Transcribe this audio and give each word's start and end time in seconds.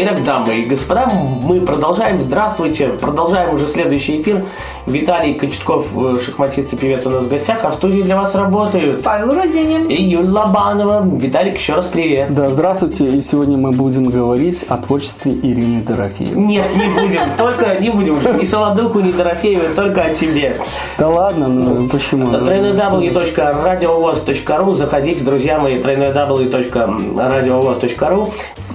Итак, 0.00 0.22
дамы 0.22 0.60
и 0.60 0.64
господа, 0.64 1.08
мы 1.12 1.60
продолжаем. 1.60 2.20
Здравствуйте. 2.20 2.86
Продолжаем 2.88 3.56
уже 3.56 3.66
следующий 3.66 4.22
эфир. 4.22 4.44
Виталий 4.86 5.34
Кочетков, 5.34 5.88
э, 5.96 6.14
шахматист 6.24 6.72
и 6.72 6.76
певец 6.76 7.04
у 7.04 7.10
нас 7.10 7.24
в 7.24 7.28
гостях, 7.28 7.64
а 7.64 7.70
в 7.70 7.74
студии 7.74 8.02
для 8.02 8.14
вас 8.16 8.36
работают 8.36 9.02
Павел 9.02 9.34
Руденин. 9.34 9.88
и 9.88 10.00
Юль 10.00 10.28
Лобанова. 10.28 11.04
Виталик, 11.16 11.58
еще 11.58 11.74
раз 11.74 11.86
привет. 11.86 12.32
Да, 12.32 12.48
здравствуйте, 12.48 13.06
и 13.06 13.20
сегодня 13.20 13.58
мы 13.58 13.72
будем 13.72 14.06
говорить 14.06 14.64
о 14.68 14.76
творчестве 14.76 15.32
Ирины 15.32 15.82
Дорофеевой. 15.82 16.44
Нет, 16.44 16.66
не 16.76 16.86
будем, 16.94 17.22
только 17.36 17.74
не 17.80 17.90
будем 17.90 18.20
ни 18.38 18.44
Солодуху, 18.44 19.00
ни 19.00 19.10
Дорофеевой, 19.10 19.74
только 19.74 20.02
о 20.02 20.14
тебе. 20.14 20.56
Да 20.96 21.08
ладно, 21.08 21.48
ну 21.48 21.88
почему? 21.88 22.26
www.radiovoz.ru 22.28 24.74
Заходите, 24.76 25.24
друзья 25.24 25.58
мои, 25.58 25.80
www.radiovoz.ru 25.80 28.28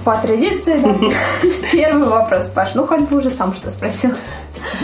По 0.04 0.16
традиции, 0.16 0.78
да. 0.78 0.94
Первый 1.72 2.08
вопрос, 2.08 2.48
Паш. 2.48 2.74
Ну, 2.74 2.86
хоть 2.86 3.02
бы 3.02 3.16
уже 3.16 3.30
сам 3.30 3.54
что 3.54 3.70
спросил. 3.70 4.10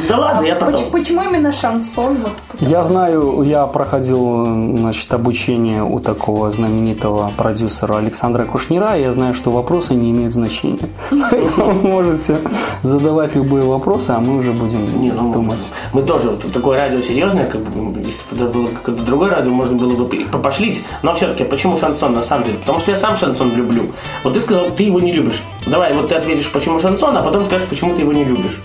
Да 0.09 0.19
ладно, 0.19 0.45
я 0.47 0.55
потом. 0.55 0.75
поч- 0.75 0.91
Почему 0.91 1.23
именно 1.23 1.53
шансон? 1.53 2.17
Вот 2.23 2.33
тут? 2.59 2.69
Я 2.69 2.83
знаю, 2.85 3.43
я 3.43 3.67
проходил 3.67 4.45
значит, 4.77 5.13
обучение 5.13 5.83
у 5.83 5.99
такого 6.01 6.51
знаменитого 6.51 7.31
продюсера 7.37 7.97
Александра 7.97 8.45
Кушнира, 8.45 8.97
и 8.97 9.03
я 9.03 9.13
знаю, 9.13 9.35
что 9.35 9.51
вопросы 9.51 9.95
не 9.95 10.11
имеют 10.11 10.33
значения. 10.33 10.89
Поэтому 11.31 11.73
можете 11.73 12.39
задавать 12.83 13.35
любые 13.35 13.65
вопросы, 13.65 14.11
а 14.11 14.21
мы 14.21 14.39
уже 14.39 14.53
будем 14.53 15.01
Не, 15.01 15.13
ну, 15.13 15.33
думать. 15.33 15.69
Мы 15.93 16.03
тоже, 16.03 16.31
вот 16.31 16.53
такое 16.53 16.79
радио 16.79 17.01
серьезное, 17.03 17.47
как 17.47 17.61
бы, 17.63 17.99
если 18.01 18.21
бы 18.31 18.45
это 18.45 18.59
было 18.59 18.67
какое-то 18.69 19.03
другое 19.03 19.31
радио, 19.31 19.51
можно 19.51 19.77
было 19.77 19.93
бы 20.05 20.27
попошлить. 20.31 20.85
Но 21.03 21.15
все-таки, 21.15 21.45
почему 21.45 21.79
шансон 21.79 22.15
на 22.15 22.23
самом 22.23 22.45
деле? 22.45 22.59
Потому 22.59 22.79
что 22.79 22.91
я 22.91 22.97
сам 22.97 23.17
шансон 23.17 23.55
люблю. 23.55 23.91
Вот 24.25 24.35
ты 24.35 24.41
сказал, 24.41 24.67
ты 24.77 24.85
его 24.85 25.01
не 25.01 25.13
любишь. 25.13 25.43
Давай, 25.67 25.93
вот 25.95 26.09
ты 26.09 26.15
ответишь, 26.15 26.51
почему 26.53 26.79
шансон, 26.79 27.17
а 27.17 27.23
потом 27.23 27.45
скажешь, 27.45 27.67
почему 27.69 27.95
ты 27.95 28.03
его 28.03 28.13
не 28.13 28.25
любишь. 28.25 28.61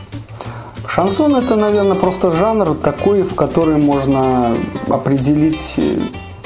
Шансон 0.88 1.36
это, 1.36 1.56
наверное, 1.56 1.96
просто 1.96 2.32
жанр 2.32 2.76
такой, 2.76 3.24
в 3.24 3.36
который 3.36 3.78
можно 3.78 4.56
определить 4.90 5.74
э, 5.78 6.00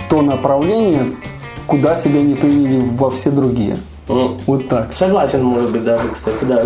то 0.09 0.21
направление, 0.21 1.13
куда 1.67 1.95
тебя 1.95 2.21
не 2.21 2.35
приняли 2.35 2.81
во 2.97 3.09
все 3.09 3.31
другие. 3.31 3.77
М, 4.07 4.37
Вот 4.47 4.67
так. 4.67 4.91
Согласен, 4.93 5.43
может 5.43 5.71
быть, 5.71 5.83
даже, 5.83 6.07
кстати, 6.09 6.43
да. 6.45 6.63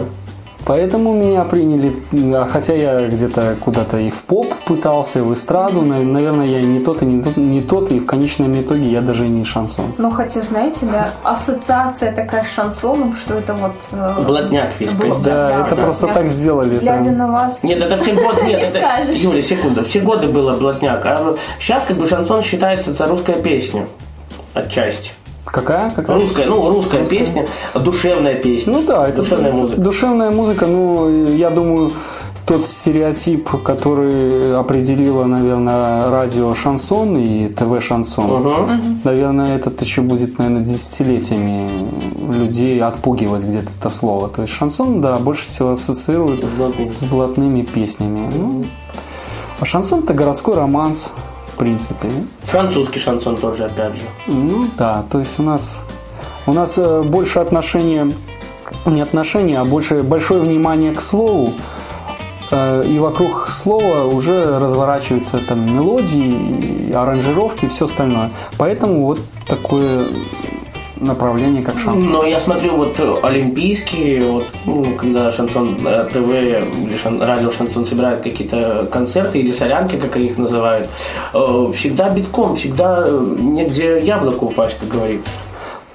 Поэтому 0.66 1.14
меня 1.14 1.44
приняли, 1.44 1.94
а 2.36 2.46
хотя 2.46 2.74
я 2.74 3.08
где-то 3.08 3.56
куда-то 3.64 3.98
и 3.98 4.10
в 4.10 4.22
поп 4.24 4.54
пытался, 4.66 5.20
и 5.20 5.22
в 5.22 5.34
эстраду, 5.34 5.82
на- 5.82 6.00
наверное, 6.02 6.46
я 6.46 6.62
не 6.62 6.80
тот, 6.80 7.02
и 7.02 7.06
не 7.06 7.22
тот, 7.22 7.36
не 7.36 7.62
тот, 7.62 7.92
и 7.92 8.00
в 8.00 8.06
конечном 8.06 8.60
итоге 8.62 8.90
я 8.90 9.02
даже 9.02 9.26
и 9.26 9.30
не 9.30 9.44
шансон. 9.44 9.94
Ну, 9.98 10.10
хотя, 10.10 10.42
знаете, 10.42 10.86
да, 10.86 11.10
ассоциация 11.24 12.14
такая 12.14 12.44
с 12.46 12.54
шансоном, 12.54 13.16
что 13.18 13.34
это 13.34 13.54
вот... 13.56 13.74
э, 13.92 14.24
Блатняк 14.26 14.72
весь, 14.80 14.92
Бл-. 14.94 15.22
Да, 15.24 15.48
Да, 15.50 15.66
это 15.68 15.76
да, 15.76 15.82
просто 15.84 16.08
я- 16.08 16.14
так 16.14 16.30
сделали. 16.30 16.80
Глядя 16.80 17.10
это- 17.10 17.12
на 17.18 17.28
вас... 17.32 17.64
Нет, 17.64 17.82
это 17.82 17.98
в 17.98 18.04
те 18.06 18.14
годы, 18.14 18.42
нет, 18.46 18.60
Не 18.60 18.66
это, 18.66 18.80
скажешь. 18.80 19.18
Юля, 19.18 19.42
секунду, 19.42 19.84
в 19.84 19.90
те 19.90 20.00
годы 20.00 20.28
было 20.28 20.54
блатняк, 20.54 21.06
а 21.06 21.36
сейчас 21.60 21.84
как 21.88 21.98
бы 21.98 22.08
шансон 22.08 22.42
считается 22.42 22.92
это 22.92 23.06
русская 23.08 23.42
песня, 23.42 23.86
отчасти. 24.54 25.12
Какая? 25.46 25.90
Какая? 25.92 26.20
Русская, 26.20 26.46
ну, 26.46 26.70
русская 26.70 27.06
песня, 27.06 27.48
душевная 27.76 28.36
песня. 28.36 28.74
Ну 28.74 28.84
да, 28.84 29.08
это 29.08 29.18
душевная 29.22 29.52
музыка. 29.52 29.82
Душевная 29.82 30.32
музыка, 30.32 30.66
ну, 30.68 31.28
я 31.36 31.50
думаю, 31.50 31.92
тот 32.46 32.66
стереотип, 32.66 33.50
который 33.64 34.58
определило, 34.58 35.26
наверное, 35.26 36.10
радио 36.10 36.54
шансон 36.56 37.18
и 37.18 37.48
ТВ 37.50 37.82
шансон, 37.82 38.26
Мгм. 38.26 39.02
наверное, 39.04 39.56
этот 39.56 39.82
еще 39.82 40.02
будет, 40.02 40.40
наверное, 40.40 40.62
десятилетиями 40.64 41.88
людей 42.34 42.82
отпугивать 42.82 43.44
где-то 43.44 43.70
это 43.80 43.90
слово. 43.90 44.28
То 44.30 44.42
есть 44.42 44.54
шансон, 44.54 45.00
да, 45.02 45.16
больше 45.16 45.48
всего 45.48 45.72
ассоциируют 45.72 46.44
С 46.44 46.48
блатными. 46.58 46.90
с 46.90 47.04
блатными 47.04 47.62
песнями. 47.62 48.30
Ну, 48.36 48.66
а 49.60 49.66
шансон 49.66 50.00
это 50.00 50.14
городской 50.14 50.56
романс, 50.56 51.12
в 51.54 51.58
принципе. 51.58 52.10
Французский 52.44 53.00
шансон 53.00 53.38
тоже, 53.38 53.66
опять 53.66 53.94
же. 53.94 54.02
Ну 54.28 54.68
да, 54.78 55.04
то 55.12 55.20
есть 55.20 55.40
у 55.40 55.44
нас 55.44 55.80
у 56.46 56.54
нас 56.54 56.74
э, 56.78 57.02
больше 57.04 57.40
отношения, 57.40 58.12
не 58.86 59.02
отношения, 59.02 59.60
а 59.60 59.66
больше 59.66 60.02
большое 60.04 60.42
внимание 60.42 60.94
к 60.94 61.02
слову. 61.02 61.54
Э, 62.52 62.84
И 62.86 63.00
вокруг 63.00 63.50
слова 63.50 64.06
уже 64.06 64.60
разворачиваются 64.60 65.40
там 65.40 65.74
мелодии, 65.76 66.92
аранжировки 66.92 67.66
и 67.66 67.70
все 67.70 67.86
остальное. 67.86 68.30
Поэтому 68.58 69.06
вот 69.06 69.20
такое 69.48 70.10
направление, 71.04 71.62
как 71.64 71.78
шансон. 71.80 72.12
Но 72.12 72.26
я 72.26 72.40
смотрю, 72.40 72.76
вот 72.76 73.00
э, 73.00 73.16
олимпийские, 73.22 74.22
вот, 74.24 74.46
ну, 74.66 74.84
когда 74.98 75.32
шансон 75.32 75.78
э, 75.86 76.08
ТВ 76.12 76.30
или 76.30 76.98
шан- 77.04 77.24
радио 77.26 77.52
шансон 77.52 77.86
собирают 77.86 78.22
какие-то 78.22 78.88
концерты 78.92 79.40
или 79.40 79.52
солянки, 79.52 79.96
как 79.98 80.16
их 80.18 80.38
называют, 80.38 80.90
э, 81.34 81.72
всегда 81.76 82.10
битком, 82.10 82.56
всегда 82.56 83.08
негде 83.40 84.00
яблоко 84.00 84.46
упасть, 84.46 84.78
как 84.80 84.90
говорится. 84.90 85.30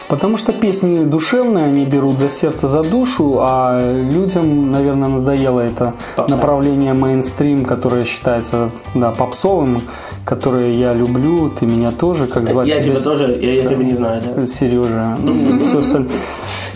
Потому 0.09 0.39
что 0.39 0.53
песни 0.55 1.05
душевные, 1.05 1.67
они 1.67 1.85
берут 1.85 2.19
за 2.19 2.31
сердце, 2.31 2.67
за 2.67 2.83
душу, 2.83 3.39
а 3.41 3.79
людям, 3.93 4.71
наверное, 4.71 5.09
надоело 5.09 5.61
это 5.61 5.93
Попса. 6.17 6.35
направление 6.35 6.95
мейнстрим, 6.95 7.65
которое 7.67 8.05
считается 8.05 8.71
да, 8.95 9.11
попсовым, 9.11 9.83
которое 10.25 10.73
я 10.73 10.95
люблю, 10.95 11.51
ты 11.51 11.67
меня 11.67 11.91
тоже, 11.91 12.27
как 12.27 12.49
звать 12.49 12.69
Я 12.69 12.77
тебя? 12.83 12.95
тебя 12.95 13.05
тоже, 13.05 13.39
я, 13.41 13.55
я 13.63 13.67
тебя 13.69 13.85
не 13.85 13.95
знаю, 13.95 14.23
да. 14.35 14.47
Сережа, 14.47 15.19
ну, 15.23 15.61
все 15.61 15.79
остальное. 15.85 16.11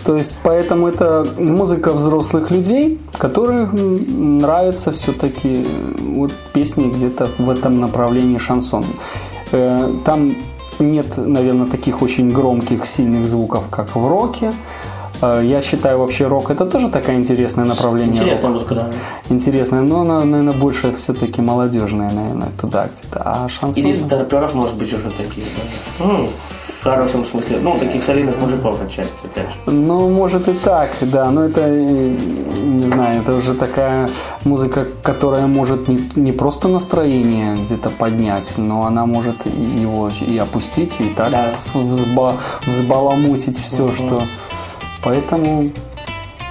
То 0.05 0.17
есть, 0.17 0.37
поэтому 0.43 0.87
это 0.87 1.25
музыка 1.39 1.93
взрослых 1.93 2.51
людей, 2.51 2.99
которым 3.17 4.37
нравятся 4.39 4.91
все-таки 4.91 5.65
вот 5.97 6.31
песни 6.53 6.89
где-то 6.89 7.29
в 7.39 7.49
этом 7.49 7.79
направлении 7.79 8.37
шансон. 8.37 8.83
Э, 9.53 9.91
Там 10.03 10.35
нет, 10.79 11.17
наверное, 11.17 11.67
таких 11.67 12.01
очень 12.01 12.31
громких, 12.31 12.85
сильных 12.85 13.27
звуков, 13.27 13.63
как 13.69 13.95
в 13.95 14.07
роке. 14.07 14.53
Э, 15.21 15.41
Я 15.43 15.61
считаю, 15.61 15.99
вообще 15.99 16.27
рок 16.27 16.51
это 16.51 16.65
тоже 16.65 16.89
такое 16.89 17.15
интересное 17.15 17.65
направление. 17.65 18.15
Интересная 18.15 18.51
музыка, 18.51 18.75
да. 18.75 18.89
Интересное, 19.29 19.81
но 19.81 20.01
она, 20.01 20.23
наверное, 20.25 20.53
больше 20.53 20.93
все-таки 20.95 21.41
молодежная, 21.41 22.11
наверное, 22.11 22.51
туда 22.59 22.87
где-то. 22.87 23.21
А 23.23 23.49
шансон... 23.49 23.83
Или 23.83 23.93
старперов, 23.93 24.53
может 24.53 24.75
быть, 24.75 24.93
уже 24.93 25.09
такие, 25.11 25.45
да. 25.99 26.05
В 26.83 26.85
хорошем 26.85 27.23
смысле. 27.23 27.59
Ну, 27.61 27.77
таких 27.77 28.03
солидных 28.03 28.37
мужиков 28.41 28.77
отчасти, 28.81 29.13
опять 29.23 29.47
же. 29.47 29.55
Ну, 29.71 30.09
может 30.09 30.49
и 30.49 30.53
так, 30.53 30.91
да, 30.99 31.31
но 31.31 31.45
это, 31.45 31.61
э, 31.61 32.15
не 32.65 32.83
знаю, 32.83 33.21
это 33.21 33.33
уже 33.35 33.53
такая 33.53 34.09
музыка, 34.43 34.85
которая 35.01 35.47
может 35.47 35.87
не, 35.87 36.09
не 36.15 36.33
просто 36.33 36.67
настроение 36.67 37.55
где-то 37.55 37.89
поднять, 37.89 38.57
но 38.57 38.83
она 38.85 39.05
может 39.05 39.45
его 39.45 40.09
и 40.27 40.37
опустить, 40.37 40.95
и 40.99 41.05
так 41.05 41.31
Да. 41.31 41.51
взба- 41.73 42.35
взбаламутить 42.67 43.57
все, 43.59 43.93
что... 43.93 44.23
Поэтому, 45.03 45.69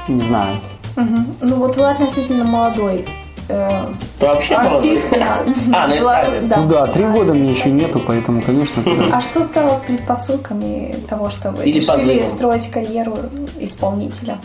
не 0.09 0.21
знаю. 0.23 0.57
Мгм. 0.97 1.27
Ну, 1.43 1.57
вот 1.57 1.77
вы 1.77 1.91
относительно 1.91 2.45
молодой 2.45 3.05
э, 3.49 3.87
вообще 4.21 4.55
артист. 4.55 5.05
А, 5.13 5.87
на 5.89 5.99
эстраде. 5.99 6.41
да. 6.43 6.57
Ну 6.59 6.69
да, 6.69 6.87
три 6.87 7.05
года 7.07 7.35
мне 7.35 7.51
еще 7.51 7.71
нету, 7.71 8.01
поэтому, 8.07 8.41
конечно, 8.43 8.83
А 9.13 9.21
что 9.21 9.45
стало 9.45 9.81
предпосылками 9.87 10.97
того, 11.09 11.31
что 11.31 11.51
вы 11.53 11.65
Или 11.65 11.79
решили 11.81 12.19
позывом? 12.19 12.37
строить 12.37 12.71
карьеру 12.71 13.17
исполнителя? 13.59 14.39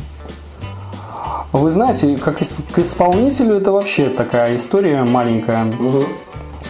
Вы 1.54 1.72
знаете, 1.72 2.18
как 2.18 2.42
ис- 2.42 2.56
к 2.74 2.80
исполнителю 2.80 3.56
это 3.56 3.72
вообще 3.72 4.10
такая 4.10 4.56
история 4.58 5.04
маленькая. 5.04 5.64
Мгм. 5.64 6.04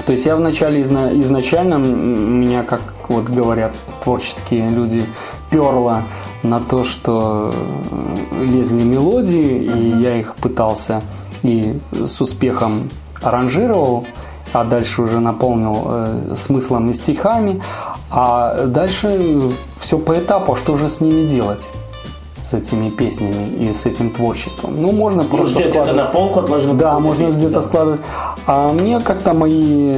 То 0.06 0.12
есть 0.12 0.26
я 0.26 0.36
вначале 0.36 0.82
изна- 0.82 1.20
изначально 1.22 1.76
меня, 1.76 2.64
как 2.64 2.82
вот 3.10 3.26
говорят 3.26 3.74
творческие 4.04 4.70
люди, 4.70 5.04
перло 5.50 6.04
на 6.44 6.60
то, 6.60 6.84
что 6.84 7.54
э, 8.32 8.44
лезли 8.46 8.84
мелодии, 8.84 9.58
и 9.64 10.00
я 10.00 10.18
их 10.20 10.36
пытался 10.36 11.02
и 11.44 11.80
с 11.92 12.22
успехом 12.22 12.90
аранжировал, 13.22 14.06
а 14.54 14.64
дальше 14.64 15.02
уже 15.02 15.20
наполнил 15.20 15.84
э, 15.88 16.34
смыслом 16.36 16.90
и 16.90 16.94
стихами, 16.94 17.62
а 18.10 18.66
дальше 18.66 19.42
все 19.80 19.98
по 20.00 20.14
этапу, 20.16 20.54
а 20.54 20.56
что 20.56 20.76
же 20.78 20.90
с 20.90 21.02
ними 21.02 21.28
делать? 21.28 21.68
с 22.50 22.54
этими 22.54 22.90
песнями 22.90 23.50
и 23.60 23.74
с 23.74 23.86
этим 23.86 24.10
творчеством. 24.10 24.82
Ну, 24.82 24.94
можно 24.94 25.24
Ну, 25.24 25.28
просто 25.30 25.60
где-то 25.60 25.72
складывать. 25.84 25.98
на 25.98 26.06
полку 26.06 26.40
отложил. 26.40 26.74
Да, 26.76 26.98
можно 26.98 27.26
песню, 27.26 27.40
где-то 27.42 27.56
да. 27.56 27.62
складывать. 27.62 28.02
А 28.46 28.72
мне 28.72 29.02
как-то 29.02 29.34
мои 29.34 29.92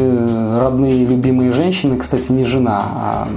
родные, 0.57 1.06
любимые 1.06 1.51
женщины, 1.51 1.97
кстати, 2.00 2.31
не 2.31 2.45
жена, 2.45 2.83
а 2.95 3.27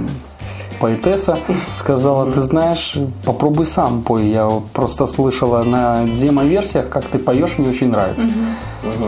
поэтесса, 0.83 1.37
сказала, 1.71 2.29
ты 2.29 2.41
знаешь, 2.41 2.97
попробуй 3.25 3.65
сам 3.65 4.01
пой. 4.01 4.27
Я 4.27 4.49
просто 4.73 5.05
слышала 5.05 5.63
на 5.63 6.03
демо-версиях, 6.03 6.89
как 6.89 7.05
ты 7.05 7.19
поешь, 7.19 7.57
мне 7.57 7.69
очень 7.69 7.89
нравится. 7.89 8.27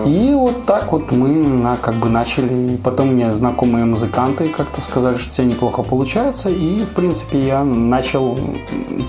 И 0.05 0.31
вот 0.33 0.65
так 0.65 0.93
вот 0.93 1.11
мы 1.11 1.27
на, 1.27 1.75
как 1.75 1.95
бы 1.95 2.07
начали. 2.07 2.75
И 2.75 2.77
потом 2.77 3.09
мне 3.09 3.33
знакомые 3.33 3.83
музыканты 3.83 4.47
как-то 4.47 4.79
сказали, 4.79 5.17
что 5.17 5.29
у 5.29 5.33
тебя 5.33 5.47
неплохо 5.47 5.83
получается. 5.83 6.49
И, 6.49 6.79
в 6.79 6.93
принципе, 6.95 7.39
я 7.39 7.65
начал 7.65 8.39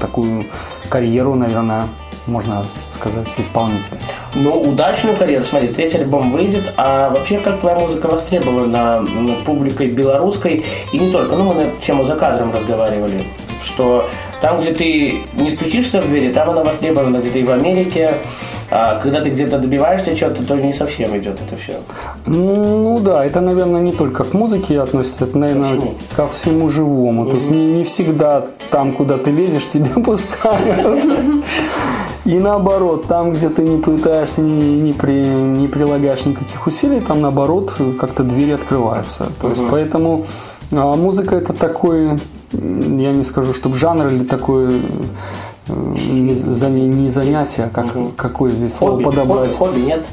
такую 0.00 0.46
карьеру, 0.88 1.36
наверное, 1.36 1.84
можно 2.26 2.64
сказать, 2.90 3.28
исполнителя. 3.38 3.98
Ну, 4.34 4.60
удачную 4.60 5.16
карьеру. 5.16 5.44
Смотри, 5.44 5.68
третий 5.68 5.98
альбом 5.98 6.30
выйдет, 6.32 6.72
а 6.76 7.10
вообще 7.10 7.38
как 7.38 7.60
твоя 7.60 7.78
музыка 7.78 8.08
востребована 8.08 9.04
м, 9.06 9.36
публикой 9.44 9.88
белорусской 9.88 10.64
и 10.92 10.98
не 10.98 11.10
только. 11.10 11.36
Ну, 11.36 11.44
мы 11.44 11.54
на 11.54 11.70
тему 11.80 12.04
за 12.04 12.16
кадром 12.16 12.52
разговаривали, 12.52 13.24
что 13.64 14.08
там, 14.40 14.60
где 14.60 14.72
ты 14.72 15.20
не 15.34 15.50
стучишься 15.50 16.00
в 16.00 16.08
двери, 16.08 16.32
там 16.32 16.50
она 16.50 16.62
востребована 16.62 17.18
где-то 17.18 17.38
и 17.38 17.44
в 17.44 17.50
Америке, 17.50 18.14
а 18.70 18.98
когда 19.00 19.20
ты 19.20 19.30
где-то 19.30 19.58
добиваешься 19.58 20.16
чего-то, 20.16 20.44
то 20.44 20.56
не 20.56 20.72
совсем 20.72 21.16
идет 21.16 21.38
это 21.40 21.56
все. 21.56 21.76
Ну 22.26 22.98
да, 23.00 23.24
это, 23.24 23.40
наверное, 23.40 23.80
не 23.80 23.92
только 23.92 24.24
к 24.24 24.34
музыке 24.34 24.80
относится, 24.80 25.24
это, 25.24 25.38
наверное, 25.38 25.76
Почему? 25.76 25.94
ко 26.16 26.28
всему 26.28 26.68
живому. 26.68 27.26
То 27.26 27.36
есть 27.36 27.50
не, 27.50 27.64
не 27.64 27.84
всегда 27.84 28.46
там, 28.70 28.92
куда 28.92 29.18
ты 29.18 29.30
лезешь, 29.30 29.66
тебя 29.72 30.02
пускают. 30.02 30.84
И 32.26 32.40
наоборот, 32.40 33.06
там, 33.06 33.32
где 33.32 33.48
ты 33.48 33.62
не 33.62 33.78
пытаешься, 33.80 34.40
не, 34.40 34.80
не, 34.80 34.92
при, 34.92 35.22
не 35.22 35.68
прилагаешь 35.68 36.24
никаких 36.24 36.66
усилий, 36.66 37.00
там 37.00 37.20
наоборот 37.20 37.72
как-то 38.00 38.24
двери 38.24 38.50
открываются. 38.50 39.28
То 39.40 39.48
есть 39.48 39.62
поэтому 39.70 40.26
а, 40.72 40.96
музыка 40.96 41.36
это 41.36 41.52
такой, 41.52 42.18
я 42.52 43.12
не 43.12 43.22
скажу, 43.22 43.54
чтобы 43.54 43.76
жанр 43.76 44.08
или 44.08 44.24
такое 44.24 44.72
э, 45.68 45.72
не, 46.10 46.34
за- 46.34 46.68
не 46.68 47.08
занятие, 47.08 47.64
а 47.64 47.68
как, 47.68 47.86
какое 48.16 48.50
здесь 48.50 48.74
слово 48.74 48.94
Хобби, 48.94 49.04
подобрать. 49.04 49.54
хобби, 49.56 49.72
хобби, 49.74 49.86
нет? 49.86 50.04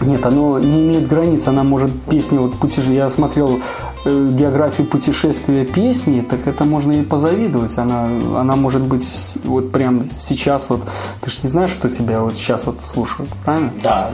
Нет, 0.00 0.26
оно 0.26 0.58
не 0.58 0.82
имеет 0.82 1.06
границ. 1.06 1.46
Она 1.46 1.62
может 1.62 1.92
песни, 2.10 2.36
вот 2.36 2.54
путеше... 2.56 2.92
я 2.92 3.08
смотрел 3.08 3.60
э, 4.04 4.30
географию 4.32 4.86
путешествия 4.86 5.64
песни, 5.64 6.20
так 6.20 6.46
это 6.46 6.64
можно 6.64 6.92
и 6.92 7.02
позавидовать. 7.02 7.76
Она, 7.78 8.06
она 8.38 8.56
может 8.56 8.82
быть 8.82 9.34
вот 9.44 9.72
прям 9.72 10.10
сейчас 10.12 10.70
вот, 10.70 10.82
ты 11.20 11.30
же 11.30 11.38
не 11.42 11.48
знаешь, 11.48 11.72
кто 11.72 11.88
тебя 11.88 12.20
вот 12.20 12.34
сейчас 12.34 12.66
вот 12.66 12.82
слушает, 12.82 13.28
правильно? 13.44 13.72
Да. 13.82 14.10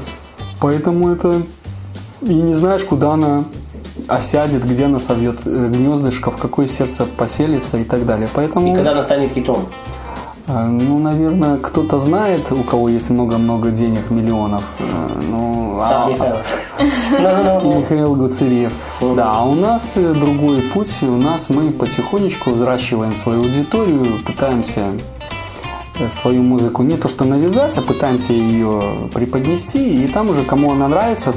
Поэтому 0.60 1.10
это 1.10 1.42
и 2.22 2.34
не 2.34 2.54
знаешь, 2.54 2.84
куда 2.84 3.12
она 3.12 3.44
осядет, 4.08 4.64
где 4.64 4.84
она 4.84 4.98
совьет 4.98 5.40
э, 5.44 5.70
гнездышко, 5.72 6.30
в 6.30 6.36
какое 6.36 6.66
сердце 6.66 7.04
поселится 7.04 7.78
и 7.78 7.84
так 7.84 8.06
далее. 8.06 8.28
Поэтому, 8.32 8.72
И 8.72 8.74
когда 8.74 8.92
она 8.92 9.02
станет 9.02 9.32
хитом? 9.32 9.68
Э, 10.46 10.66
ну, 10.66 10.98
наверное, 10.98 11.56
кто-то 11.58 11.98
знает, 12.00 12.50
у 12.52 12.62
кого 12.62 12.88
есть 12.88 13.10
много-много 13.10 13.70
денег, 13.70 14.10
миллионов. 14.10 14.62
э, 14.78 14.84
Ну, 15.28 15.78
а-. 15.80 16.08
Михаил 17.80 18.14
Гуцериев. 18.16 18.72
Да, 19.00 19.32
а 19.32 19.44
у 19.44 19.54
нас 19.54 19.96
э, 19.96 20.12
другой 20.14 20.62
путь. 20.62 20.96
У 21.02 21.16
нас 21.16 21.48
мы 21.50 21.70
потихонечку 21.70 22.50
взращиваем 22.50 23.16
свою 23.16 23.40
аудиторию, 23.42 24.06
пытаемся 24.26 24.86
э, 25.98 26.08
свою 26.10 26.42
музыку 26.42 26.82
не 26.82 26.96
то 26.96 27.08
что 27.08 27.24
навязать, 27.24 27.76
а 27.78 27.82
пытаемся 27.82 28.32
ее 28.32 28.80
преподнести. 29.14 30.04
И 30.04 30.06
там 30.08 30.30
уже 30.30 30.44
кому 30.44 30.72
она 30.72 30.88
нравится, 30.88 31.32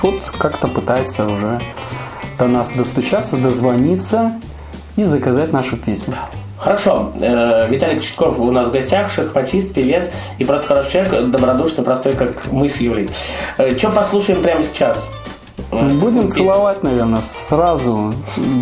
тот 0.00 0.20
как-то 0.38 0.68
пытается 0.68 1.26
уже 1.26 1.60
до 2.38 2.46
нас 2.48 2.72
достучаться, 2.72 3.36
дозвониться 3.36 4.32
и 4.96 5.04
заказать 5.04 5.52
нашу 5.52 5.76
песню. 5.76 6.14
Хорошо. 6.58 7.10
Э, 7.20 7.66
Виталий 7.68 7.96
Кочетков 7.96 8.38
у 8.40 8.50
нас 8.50 8.68
в 8.68 8.72
гостях, 8.72 9.10
шахматист, 9.10 9.72
певец 9.74 10.10
и 10.38 10.44
просто 10.44 10.66
хороший 10.68 10.92
человек, 10.92 11.30
добродушный, 11.30 11.84
простой, 11.84 12.12
как 12.14 12.32
мы 12.50 12.68
с 12.68 12.76
Юлей. 12.78 13.10
Что 13.76 13.90
послушаем 13.90 14.40
прямо 14.42 14.62
сейчас? 14.62 15.04
Э, 15.72 15.88
Будем 15.88 16.26
песню. 16.26 16.30
целовать, 16.44 16.82
наверное, 16.82 17.20
сразу, 17.20 18.14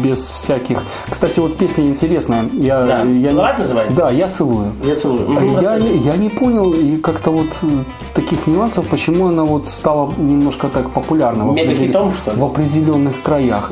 без 0.02 0.28
всяких... 0.30 0.82
Кстати, 1.10 1.38
вот 1.40 1.56
песня 1.56 1.84
интересная. 1.86 2.46
Я, 2.52 2.82
Да. 2.84 3.02
я... 3.02 3.30
«Целовать» 3.30 3.58
называется? 3.58 3.96
Да, 3.96 4.10
я 4.10 4.28
целую. 4.28 4.72
Я 4.82 4.96
целую. 4.96 5.28
Мгм, 5.28 5.60
Я 5.60 5.78
не, 5.78 5.96
я 5.98 6.16
не 6.16 6.30
понял 6.30 6.72
и 6.72 6.96
как-то 6.96 7.30
вот 7.30 7.48
э, 7.62 7.66
таких 8.14 8.46
нюансов, 8.46 8.86
почему 8.88 9.28
она 9.28 9.44
вот 9.44 9.68
стала 9.68 10.10
немножко 10.16 10.68
так 10.68 10.90
популярна 10.90 11.44
в, 11.44 11.52
Мегафитом, 11.52 12.12
что 12.12 12.30
ли? 12.32 12.36
в 12.40 12.44
определенных 12.44 13.22
краях, 13.22 13.70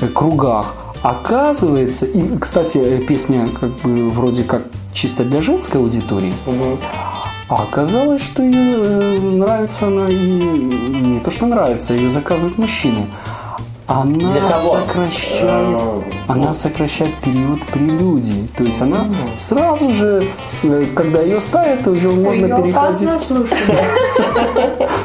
э, 0.00 0.06
кругах. 0.08 0.74
Оказывается, 1.04 2.06
и, 2.06 2.38
кстати, 2.38 2.96
песня 3.06 3.46
как 3.60 3.68
бы 3.82 4.08
вроде 4.08 4.42
как 4.42 4.62
чисто 4.94 5.22
для 5.22 5.42
женской 5.42 5.78
аудитории, 5.78 6.32
а 7.46 7.62
оказалось, 7.62 8.22
что 8.24 8.42
ее 8.42 8.82
э, 8.82 9.18
нравится 9.18 9.88
она 9.88 10.08
и 10.08 10.16
не 10.16 11.20
то, 11.20 11.30
что 11.30 11.44
нравится, 11.44 11.92
ее 11.92 12.08
заказывают 12.08 12.56
мужчины. 12.56 13.06
Она 13.86 14.32
Для 14.32 14.40
кого? 14.48 14.76
сокращает, 14.76 15.80
она 16.26 16.54
сокращает 16.54 17.14
период 17.16 17.60
прелюдии. 17.66 18.48
То 18.56 18.64
есть 18.64 18.80
она 18.80 19.04
сразу 19.38 19.90
же, 19.90 20.24
э, 20.62 20.84
когда 20.94 21.20
ее 21.20 21.38
ставят, 21.38 21.86
уже 21.86 22.08
можно 22.08 22.48
переходить. 22.62 23.10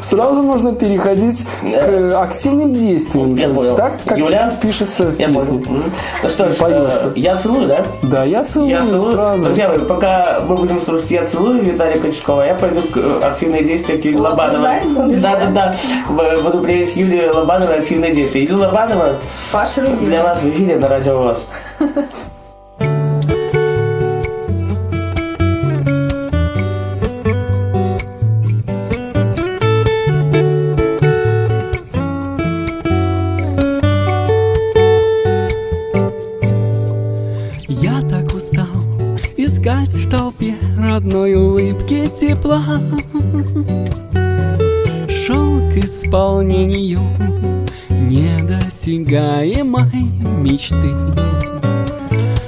Сразу 0.02 0.42
можно 0.44 0.74
переходить 0.74 1.46
к 1.62 2.22
активным 2.22 2.74
действиям. 2.74 3.36
Я 3.36 3.50
понял. 3.50 3.76
так, 3.76 4.00
как 4.06 4.18
Юля? 4.18 4.54
пишется 4.62 5.08
в 5.08 5.16
песне. 5.18 5.62
Ну 6.24 6.30
что 6.30 6.50
ж, 6.52 6.56
Поется. 6.56 7.08
э, 7.16 7.20
я 7.20 7.36
целую, 7.36 7.68
да? 7.68 7.84
Да, 8.02 8.24
я 8.24 8.44
целую, 8.46 9.02
сразу. 9.02 9.44
Друзья 9.46 9.70
пока 9.90 10.40
мы 10.48 10.56
будем 10.56 10.81
слушать 10.81 11.12
«Я 11.12 11.26
целую» 11.26 11.64
Виталия 11.64 12.00
Кочеткова, 12.00 12.44
я 12.44 12.56
пойду 12.56 12.81
к 12.81 12.96
э, 12.98 13.20
активные 13.24 13.64
действия 13.66 13.98
к 13.98 14.06
Юлии 14.06 14.18
Лобановой. 14.20 14.80
Лобызать 14.80 14.86
будешь, 14.88 15.22
Да, 15.22 15.36
да, 15.40 15.46
да. 15.52 15.76
В- 16.08 16.44
Буду 16.44 16.60
приводить 16.60 16.96
Юлию 16.96 17.36
Лобановой 17.36 17.80
активные 17.80 18.16
действия. 18.16 18.44
Юлия 18.44 18.69
Лобанова 18.69 19.19
Паша 19.51 19.81
Рудин. 19.81 19.98
для 19.98 20.24
вас 20.24 20.42
в 20.42 20.50
эфире 20.50 20.77
на 20.77 20.88
Радио 20.88 21.18
ВОЗ. 21.18 21.44
недосягаемой 49.09 49.89
мечты. 50.42 50.95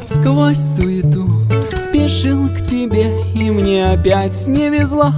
Сквозь 0.06 0.58
суету 0.58 1.28
спешил 1.76 2.48
к 2.50 2.62
тебе, 2.62 3.12
и 3.34 3.50
мне 3.50 3.92
опять 3.92 4.48
не 4.48 4.70
везло. 4.70 5.12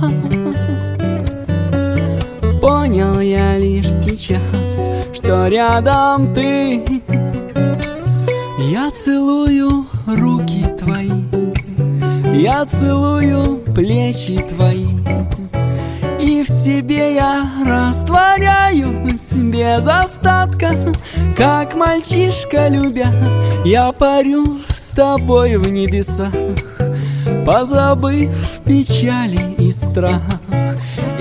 Понял 2.61 3.19
я 3.19 3.57
лишь 3.57 3.91
сейчас, 3.91 4.89
что 5.13 5.47
рядом 5.47 6.33
ты. 6.33 6.81
Я 8.59 8.89
целую 8.91 9.85
руки 10.07 10.65
твои, 10.79 11.09
я 12.33 12.65
целую 12.65 13.57
плечи 13.75 14.37
твои, 14.37 14.87
и 16.21 16.43
в 16.43 16.63
тебе 16.63 17.15
я 17.15 17.51
растворяюсь 17.65 19.33
без 19.33 19.85
остатка, 19.85 20.12
как 20.57 21.75
мальчишка 21.75 22.67
любя, 22.67 23.07
я 23.65 23.91
парю 23.91 24.59
с 24.69 24.89
тобой 24.89 25.57
в 25.57 25.71
небесах, 25.71 26.33
позабыв 27.45 28.29
печали 28.65 29.55
и 29.57 29.71
страх, 29.71 30.21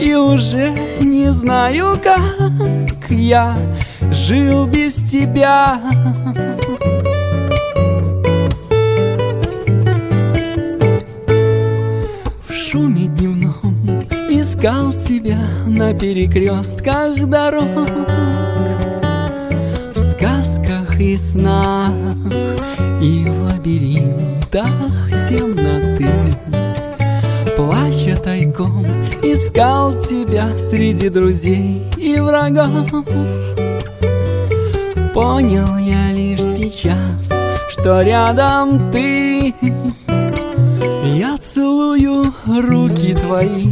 и 0.01 0.15
уже 0.15 0.73
не 1.01 1.33
знаю, 1.33 1.99
как 2.03 3.11
я 3.11 3.57
жил 4.13 4.67
без 4.67 4.95
тебя. 4.95 5.81
В 12.49 12.53
шуме 12.53 13.07
дневном 13.07 13.55
искал 14.31 14.93
тебя 14.93 15.39
на 15.67 15.93
перекрестках 15.95 17.27
дорог 17.27 17.89
сказках 21.03 21.09
и 21.09 21.17
снах 21.17 21.93
и 23.01 23.25
в 23.29 23.43
лабиринтах 23.45 24.67
темноты 25.29 26.09
Плача 27.57 28.17
тайком 28.23 28.87
искал 29.23 29.93
тебя 30.03 30.49
среди 30.59 31.09
друзей 31.09 31.83
и 31.97 32.21
врагов 32.21 32.89
Понял 35.15 35.77
я 35.77 36.13
лишь 36.13 36.41
сейчас, 36.41 37.31
что 37.69 38.01
рядом 38.01 38.91
ты. 38.91 39.55
Я 41.05 41.37
целую 41.37 42.33
руки 42.47 43.15
твои, 43.15 43.67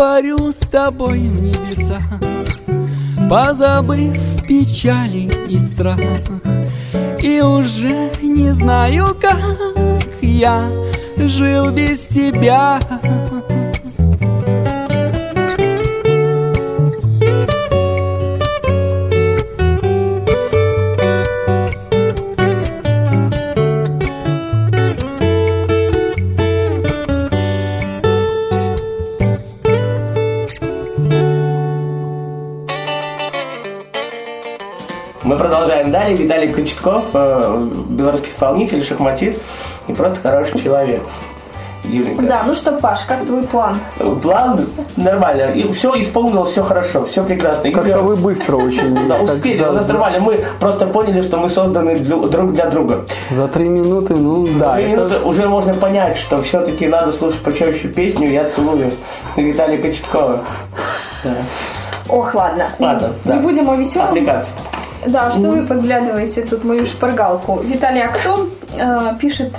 парю 0.00 0.50
с 0.50 0.60
тобой 0.60 1.28
в 1.28 1.42
небесах, 1.42 2.02
позабыв 3.28 4.16
печали 4.48 5.30
и 5.46 5.58
страх, 5.58 6.00
и 7.22 7.42
уже 7.42 8.10
не 8.22 8.50
знаю, 8.52 9.14
как 9.20 9.36
я 10.22 10.70
жил 11.18 11.70
без 11.70 12.06
тебя. 12.06 12.80
Далее. 36.16 36.24
Виталий 36.46 36.52
Крючков, 36.52 37.04
э, 37.14 37.66
белорусский 37.88 38.30
исполнитель, 38.30 38.84
шахматист 38.84 39.38
и 39.88 39.92
просто 39.92 40.20
хороший 40.28 40.60
человек. 40.62 41.02
Юленька. 41.82 42.22
Да, 42.24 42.42
ну 42.46 42.54
что, 42.54 42.72
Паш, 42.72 43.00
как 43.08 43.24
твой 43.24 43.42
план? 43.44 43.78
План 44.22 44.60
нормально. 44.96 45.50
И 45.52 45.72
все 45.72 45.98
исполнил, 46.02 46.44
все 46.44 46.62
хорошо, 46.62 47.06
все 47.06 47.24
прекрасно. 47.24 47.72
Как-то 47.72 47.88
Игорь, 47.88 48.02
вы 48.02 48.16
быстро 48.16 48.56
очень. 48.56 49.08
да, 49.08 49.16
успели, 49.16 49.54
за- 49.54 49.70
у 49.70 49.72
нас 49.72 49.86
за- 49.86 49.94
нормально. 49.94 50.20
Мы 50.20 50.44
просто 50.60 50.86
поняли, 50.86 51.22
что 51.22 51.38
мы 51.38 51.48
созданы 51.48 51.96
друг 51.98 52.52
для 52.52 52.66
друга. 52.66 53.06
За 53.30 53.48
три 53.48 53.66
минуты, 53.66 54.14
ну 54.14 54.46
да. 54.58 54.74
Две 54.74 54.88
это- 54.92 54.96
минуты 55.04 55.18
уже 55.24 55.48
можно 55.48 55.72
понять, 55.72 56.18
что 56.18 56.42
все-таки 56.42 56.86
надо 56.86 57.12
слушать 57.12 57.40
почаще 57.40 57.88
песню 57.88 58.30
«Я 58.30 58.44
целую» 58.44 58.90
Виталия 59.36 59.78
Кочеткова. 59.80 60.40
Да. 61.24 61.30
Ох, 62.10 62.34
ладно. 62.34 62.68
Ладно, 62.78 63.12
Не 63.24 63.38
будем 63.38 63.70
о 63.70 63.76
веселом. 63.76 64.08
Отвлекаться. 64.08 64.52
Да, 65.06 65.30
что 65.32 65.50
вы 65.50 65.66
подглядываете 65.66 66.42
тут 66.42 66.64
мою 66.64 66.86
шпаргалку? 66.86 67.60
Виталий, 67.62 68.02
а 68.02 68.08
кто 68.08 68.48
э, 68.76 69.14
пишет 69.20 69.56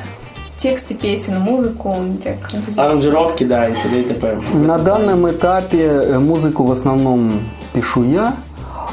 тексты 0.58 0.94
песен, 0.94 1.40
музыку? 1.40 1.96
Аранжировки, 2.78 3.44
да, 3.44 3.68
и 3.68 3.74
т.д. 3.74 4.02
и 4.02 4.04
т.п. 4.04 4.40
На 4.54 4.78
данном 4.78 5.30
этапе 5.30 5.84
э, 5.84 6.20
музыку 6.20 6.64
в 6.64 6.72
основном 6.72 7.42
пишу 7.74 8.04
я, 8.04 8.36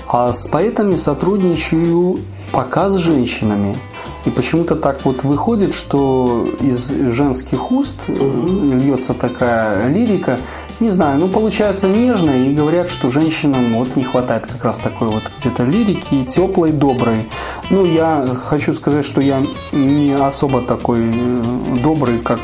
а 0.08 0.32
с 0.32 0.48
поэтами 0.48 0.96
сотрудничаю 0.96 2.20
пока 2.52 2.88
с 2.88 2.96
женщинами. 2.96 3.76
И 4.24 4.30
почему-то 4.30 4.74
так 4.74 5.04
вот 5.04 5.22
выходит, 5.22 5.74
что 5.74 6.46
из 6.60 6.88
женских 6.88 7.70
уст 7.70 7.94
э, 8.08 8.12
льется 8.12 9.14
такая 9.14 9.88
лирика. 9.88 10.38
Не 10.80 10.90
знаю, 10.90 11.18
ну 11.18 11.26
получается 11.26 11.88
нежно, 11.88 12.30
и 12.30 12.54
говорят, 12.54 12.88
что 12.88 13.10
женщинам 13.10 13.74
вот 13.74 13.96
не 13.96 14.04
хватает 14.04 14.46
как 14.46 14.64
раз 14.64 14.78
такой 14.78 15.08
вот 15.08 15.24
где-то 15.40 15.64
лирики, 15.64 16.24
теплой, 16.24 16.70
доброй. 16.70 17.28
Ну, 17.68 17.84
я 17.84 18.24
хочу 18.44 18.72
сказать, 18.72 19.04
что 19.04 19.20
я 19.20 19.44
не 19.72 20.12
особо 20.12 20.62
такой 20.62 21.10
э, 21.12 21.42
добрый, 21.82 22.20
как 22.20 22.38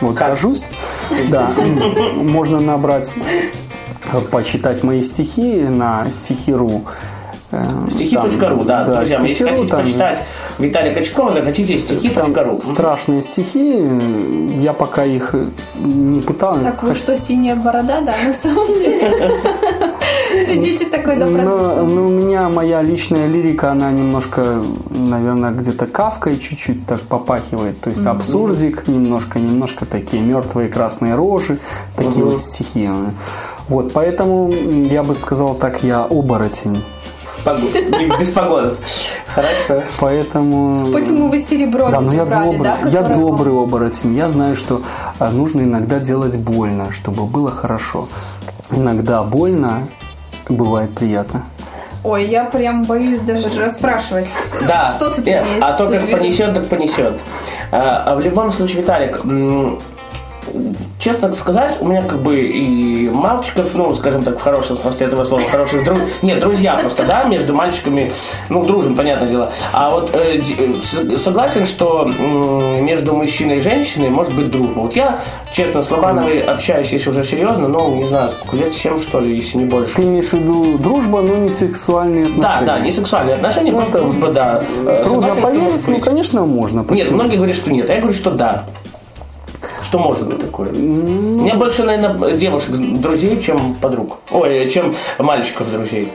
вот 0.00 0.16
кажусь. 0.16 0.68
Да, 1.28 1.52
можно 2.14 2.58
набрать, 2.58 3.12
э, 4.12 4.20
почитать 4.30 4.82
мои 4.82 5.02
стихи 5.02 5.60
на 5.64 6.10
стихи.ру. 6.10 6.84
Э, 7.54 7.90
Стихи.ру, 7.90 8.64
да, 8.64 8.84
друзья, 8.84 9.20
если 9.20 9.44
хотите 9.44 9.68
там- 9.68 9.82
почитать 9.82 10.22
Виталия 10.58 10.94
Качкова, 10.94 11.32
захотите 11.32 11.78
стихи.ру. 11.78 12.60
Страшные 12.62 13.22
стихи, 13.22 14.60
я 14.60 14.72
пока 14.72 15.04
их 15.04 15.34
не 15.76 16.20
пытал. 16.20 16.58
Так 16.60 16.82
вы 16.82 16.94
что, 16.94 17.16
синяя 17.16 17.56
борода, 17.56 18.00
да, 18.00 18.14
на 18.24 18.32
самом 18.32 18.72
деле? 18.74 19.32
Сидите 20.48 20.86
такой 20.86 21.16
добродушный. 21.16 21.86
но 21.86 22.06
у 22.06 22.08
меня 22.08 22.48
моя 22.48 22.82
личная 22.82 23.28
лирика, 23.28 23.70
она 23.70 23.90
немножко, 23.92 24.62
наверное, 24.90 25.52
где-то 25.52 25.86
кавкой 25.86 26.38
чуть-чуть 26.38 26.86
так 26.86 27.00
попахивает. 27.02 27.80
То 27.80 27.90
есть 27.90 28.04
абсурдик 28.04 28.88
немножко, 28.88 29.38
немножко 29.38 29.86
такие 29.86 30.22
мертвые 30.22 30.68
красные 30.68 31.14
рожи, 31.14 31.58
такие 31.96 32.24
вот 32.24 32.40
стихи. 32.40 32.88
Вот, 33.68 33.92
поэтому 33.92 34.50
я 34.50 35.02
бы 35.02 35.14
сказал 35.14 35.54
так, 35.54 35.82
я 35.84 36.02
оборотень. 36.04 36.82
Без 38.18 38.30
погодов. 38.30 38.78
Хорошо. 39.34 39.86
Поэтому... 39.98 40.92
Поэтому 40.92 41.28
вы 41.28 41.38
серебро 41.38 41.90
Да, 41.90 42.00
но 42.00 42.12
я 42.12 42.24
добрый, 42.24 42.60
да? 42.60 42.78
я 42.90 43.02
добрый 43.02 43.52
оборотень. 43.52 44.16
Я 44.16 44.28
знаю, 44.28 44.56
что 44.56 44.82
а, 45.18 45.30
нужно 45.30 45.62
иногда 45.62 45.98
делать 45.98 46.36
больно, 46.38 46.92
чтобы 46.92 47.24
было 47.26 47.50
хорошо. 47.50 48.08
Иногда 48.70 49.22
больно, 49.22 49.88
бывает 50.48 50.94
приятно. 50.94 51.42
Ой, 52.02 52.26
я 52.26 52.44
прям 52.44 52.84
боюсь 52.84 53.20
даже 53.20 53.48
расспрашивать. 53.58 54.28
Да, 54.68 54.92
Что 54.96 55.10
тут 55.10 55.26
э, 55.26 55.42
имеется 55.42 55.66
а 55.66 55.72
то 55.72 55.88
как 55.88 56.10
понесет, 56.10 56.54
так 56.54 56.68
понесет. 56.68 57.18
А, 57.72 58.04
а 58.06 58.14
в 58.14 58.20
любом 58.20 58.50
случае, 58.50 58.82
Виталик, 58.82 59.24
честно 60.98 61.32
сказать, 61.32 61.76
у 61.80 61.86
меня 61.86 62.02
как 62.02 62.20
бы 62.22 62.40
и 62.40 63.08
мальчиков, 63.08 63.74
ну, 63.74 63.94
скажем 63.94 64.22
так, 64.22 64.38
в 64.38 64.42
хорошем 64.42 64.76
смысле 64.78 65.06
этого 65.06 65.24
слова, 65.24 65.42
хороших 65.50 65.84
друзей, 65.84 66.06
нет, 66.22 66.40
друзья 66.40 66.76
просто, 66.76 67.04
да, 67.04 67.24
между 67.24 67.52
мальчиками, 67.54 68.12
ну, 68.48 68.64
дружим, 68.64 68.94
понятное 68.96 69.28
дело. 69.28 69.52
А 69.72 69.90
вот 69.90 70.10
э, 70.14 70.40
э, 70.58 71.16
согласен, 71.16 71.66
что 71.66 72.02
м, 72.18 72.84
между 72.84 73.14
мужчиной 73.14 73.58
и 73.58 73.60
женщиной 73.60 74.10
может 74.10 74.34
быть 74.34 74.50
дружба. 74.50 74.80
Вот 74.80 74.96
я, 74.96 75.20
честно, 75.52 75.82
с 75.82 75.90
Лобановой 75.90 76.40
общаюсь, 76.40 76.90
если 76.90 77.10
уже 77.10 77.24
серьезно, 77.24 77.68
ну, 77.68 77.94
не 77.94 78.04
знаю, 78.08 78.30
сколько 78.30 78.56
лет, 78.56 78.74
7, 78.74 79.00
что 79.00 79.20
ли, 79.20 79.36
если 79.36 79.58
не 79.58 79.64
больше. 79.66 79.94
Ты 79.96 80.02
имеешь 80.02 80.26
в 80.26 80.32
виду 80.34 80.78
дружба, 80.78 81.20
но 81.22 81.36
не 81.36 81.50
сексуальные 81.50 82.26
отношения? 82.26 82.42
Да, 82.42 82.62
да, 82.74 82.78
не 82.80 82.92
сексуальные 82.92 83.34
отношения, 83.36 83.72
Ну, 83.72 83.78
просто 83.78 83.98
дружба, 84.00 84.28
да. 84.28 84.62
Э, 84.86 85.02
Трудно 85.04 85.34
согласен, 85.34 85.42
поверить, 85.42 85.88
ну, 85.88 86.00
конечно, 86.00 86.44
можно. 86.46 86.78
Нет, 86.80 86.88
Почему? 86.88 87.14
многие 87.14 87.36
говорят, 87.36 87.56
что 87.56 87.72
нет, 87.72 87.90
а 87.90 87.94
я 87.94 88.00
говорю, 88.00 88.14
что 88.14 88.30
да. 88.30 88.64
Что 89.94 90.00
может 90.02 90.26
быть 90.26 90.40
такое? 90.40 90.72
Ну, 90.72 91.36
У 91.38 91.42
меня 91.44 91.54
больше, 91.54 91.84
наверное, 91.84 92.32
девушек 92.32 92.74
друзей, 93.00 93.40
чем 93.40 93.76
подруг. 93.80 94.18
Ой, 94.32 94.68
чем 94.68 94.92
мальчиков 95.20 95.70
друзей. 95.70 96.10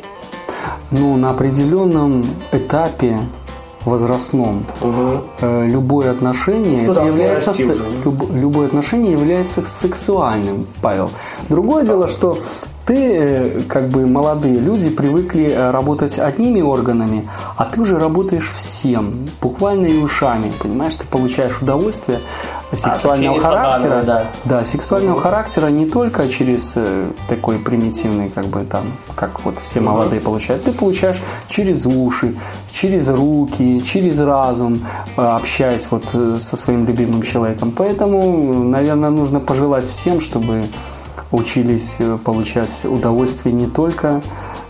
Ну, 0.92 1.16
на 1.16 1.30
определенном 1.30 2.26
этапе 2.52 3.20
возрастном 3.86 4.66
э, 4.82 5.66
любое 5.68 6.12
отношение 6.12 6.88
Ну, 6.88 6.92
это 6.92 7.06
является 7.06 7.52
уже. 7.52 7.78
люб- 8.04 8.30
любое 8.34 8.68
отношение 8.68 9.14
является 9.14 9.62
сексуальным, 9.66 10.68
Павел. 10.82 11.10
Другое 11.48 11.86
дело, 11.86 12.10
что 12.10 12.38
ты, 12.86 12.96
э, 12.96 13.60
как 13.70 13.88
бы 13.88 14.06
молодые 14.08 14.60
люди, 14.60 14.90
привыкли 14.90 15.54
э, 15.56 15.72
работать 15.72 16.20
одними 16.20 16.60
органами, 16.62 17.30
а 17.56 17.64
ты 17.64 17.80
уже 17.80 17.98
работаешь 17.98 18.52
всем, 18.54 19.14
буквально 19.42 19.86
и 19.86 19.98
ушами, 19.98 20.52
понимаешь, 20.62 20.96
ты 20.96 21.06
получаешь 21.06 21.62
удовольствие 21.62 22.20
сексуального 22.78 23.36
общение 23.36 23.40
с 23.40 23.44
характера, 23.44 24.02
да. 24.04 24.28
да, 24.46 24.66
сексуального 24.66 25.20
характера 25.20 25.68
не 25.68 25.86
только 25.86 26.30
через 26.30 26.74
э, 26.76 27.12
такой 27.28 27.58
примитивный, 27.58 28.30
как 28.30 28.46
бы 28.46 28.64
там, 28.64 28.84
как 29.16 29.44
вот 29.46 29.60
все 29.60 29.80
молодые 29.80 30.22
получают, 30.22 30.64
ты 30.64 30.72
получаешь 30.72 31.18
через 31.48 31.86
уши, 31.86 32.36
через 32.72 33.10
руки, 33.10 33.82
через 33.84 34.20
разум, 34.20 34.86
э, 35.18 35.22
общаясь 35.22 35.88
вот 35.90 36.10
э, 36.14 36.38
со 36.40 36.58
своим 36.58 36.86
любимым 36.86 37.24
человеком. 37.24 37.74
Поэтому, 37.76 38.54
наверное, 38.64 39.10
нужно 39.10 39.40
пожелать 39.40 39.88
всем, 39.90 40.22
чтобы 40.22 40.66
учились 41.32 41.96
получать 42.24 42.82
удовольствие 42.84 43.54
не 43.54 43.68
только 43.68 44.22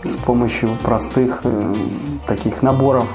с 0.04 0.16
помощью 0.16 0.70
простых 0.82 1.42
таких 2.26 2.62
наборов 2.62 3.06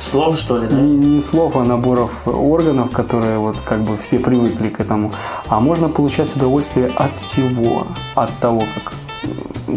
Слов, 0.00 0.38
что 0.38 0.56
ли, 0.56 0.66
да? 0.66 0.76
не, 0.76 0.96
не 0.96 1.20
слов, 1.20 1.56
а 1.56 1.64
наборов 1.64 2.26
органов, 2.26 2.90
которые 2.90 3.38
вот 3.38 3.56
как 3.64 3.80
бы 3.82 3.96
все 3.98 4.18
привыкли 4.18 4.68
к 4.68 4.80
этому. 4.80 5.12
А 5.48 5.60
можно 5.60 5.88
получать 5.88 6.34
удовольствие 6.34 6.90
от 6.96 7.16
всего, 7.16 7.86
от 8.14 8.30
того, 8.38 8.62
как 8.74 8.94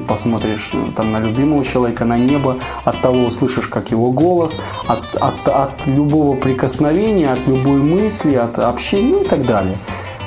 посмотришь 0.08 0.70
э, 0.74 0.78
там 0.96 1.12
на 1.12 1.20
любимого 1.20 1.64
человека, 1.64 2.06
на 2.06 2.18
небо, 2.18 2.58
от 2.84 3.00
того 3.02 3.26
услышишь, 3.26 3.68
как 3.68 3.92
его 3.92 4.12
голос, 4.12 4.60
от, 4.88 5.04
от, 5.16 5.48
от 5.48 5.86
любого 5.86 6.36
прикосновения, 6.38 7.32
от 7.32 7.46
любой 7.48 7.78
мысли, 7.78 8.36
от 8.36 8.58
общения 8.60 9.14
ну 9.14 9.22
и 9.22 9.26
так 9.26 9.46
далее. 9.46 9.78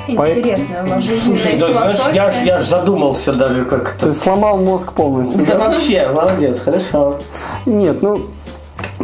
Интересно, 0.07 1.01
жизненная 1.01 1.19
Слушай, 1.19 1.57
да, 1.57 1.71
знаешь, 1.71 1.99
я 2.13 2.31
ж, 2.31 2.35
я 2.45 2.59
ж 2.59 2.63
задумался 2.63 3.33
даже 3.33 3.65
как-то. 3.65 4.07
Ты 4.07 4.13
сломал 4.13 4.57
мозг 4.57 4.93
полностью. 4.93 5.45
Да 5.45 5.57
вообще, 5.57 6.09
молодец, 6.13 6.59
хорошо. 6.59 7.17
Нет, 7.65 8.01
ну 8.01 8.27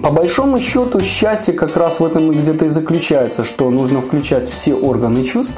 по 0.04 0.12
большому 0.12 0.60
счету 0.60 1.00
счастье 1.00 1.54
как 1.54 1.78
раз 1.78 2.02
в 2.02 2.06
этом 2.06 2.30
и 2.34 2.36
где-то 2.36 2.66
и 2.66 2.68
заключается, 2.68 3.46
что 3.46 3.70
нужно 3.70 4.02
включать 4.02 4.50
все 4.50 4.76
органы 4.76 5.24
чувств, 5.24 5.56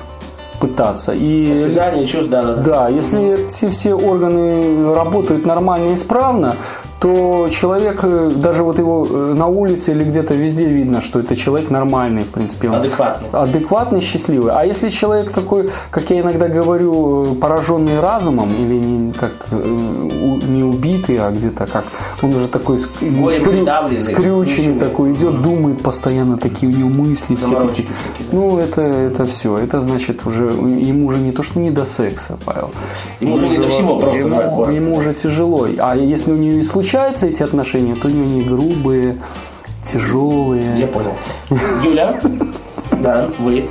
пытаться. 0.59 1.13
И 1.13 1.51
Осязание, 1.51 2.07
чувств, 2.07 2.29
да, 2.29 2.43
да, 2.43 2.55
да. 2.55 2.89
если 2.89 3.47
эти 3.47 3.67
все 3.71 3.95
органы 3.95 4.93
работают 4.93 5.47
нормально 5.47 5.89
и 5.89 5.93
исправно, 5.95 6.57
то 6.99 7.49
человек, 7.51 7.99
э, 8.03 8.31
даже 8.35 8.63
вот 8.63 8.79
его 8.79 9.05
э, 9.09 9.33
на 9.35 9.47
улице 9.47 9.91
или 9.91 10.03
где-то 10.03 10.33
везде 10.33 10.65
видно, 10.65 11.01
что 11.01 11.19
это 11.19 11.35
человек 11.35 11.69
нормальный, 11.69 12.23
в 12.23 12.29
принципе. 12.29 12.69
он 12.69 12.75
Адекватный. 12.75 13.27
Адекватный, 13.31 14.01
счастливый. 14.01 14.53
А 14.53 14.65
если 14.65 14.89
человек 14.89 15.31
такой, 15.31 15.69
как 15.91 16.09
я 16.09 16.21
иногда 16.21 16.47
говорю, 16.47 17.33
э, 17.33 17.35
пораженный 17.35 17.99
разумом, 17.99 18.49
или 18.53 18.75
не, 18.75 19.11
как-то, 19.13 19.55
не 19.57 20.63
убитый, 20.63 21.17
а 21.17 21.31
где-то 21.31 21.67
как, 21.67 21.83
он 22.21 22.33
уже 22.33 22.47
такой 22.47 22.77
скрю- 22.77 23.99
скрюченный 23.99 24.79
такой 24.79 25.13
идет, 25.13 25.41
думает 25.41 25.81
постоянно 25.81 26.37
такие 26.37 26.71
у 26.71 26.75
него 26.75 26.89
мысли, 26.89 27.35
все 27.35 27.59
такие. 27.59 27.87
всякие, 27.87 28.27
да. 28.31 28.37
Ну, 28.37 28.57
это, 28.57 28.81
это 28.81 29.25
все. 29.25 29.57
Это 29.57 29.81
значит 29.81 30.25
уже, 30.25 30.45
ему 30.45 31.07
уже 31.07 31.17
не 31.17 31.31
то, 31.31 31.43
что 31.43 31.59
не 31.59 31.71
до 31.71 31.85
секса, 31.85 32.37
Павел. 32.45 32.71
Ему 33.19 33.35
уже 33.35 33.49
не 33.49 33.57
до 33.57 33.67
всего, 33.67 33.99
просто 33.99 34.17
ему, 34.17 34.71
ему 34.71 34.95
уже 34.95 35.13
тяжело. 35.13 35.67
А 35.77 35.95
если 35.95 36.31
у 36.31 36.37
нее 36.37 36.59
и 36.59 36.63
случаются 36.85 37.27
эти 37.27 37.41
отношения, 37.41 37.95
то 37.95 38.07
они 38.07 38.43
грубые, 38.43 39.17
тяжелые. 39.83 40.79
Я 40.79 40.87
понял. 40.87 41.13
Юля? 41.83 42.19
Да, 43.01 43.27
вы. 43.39 43.67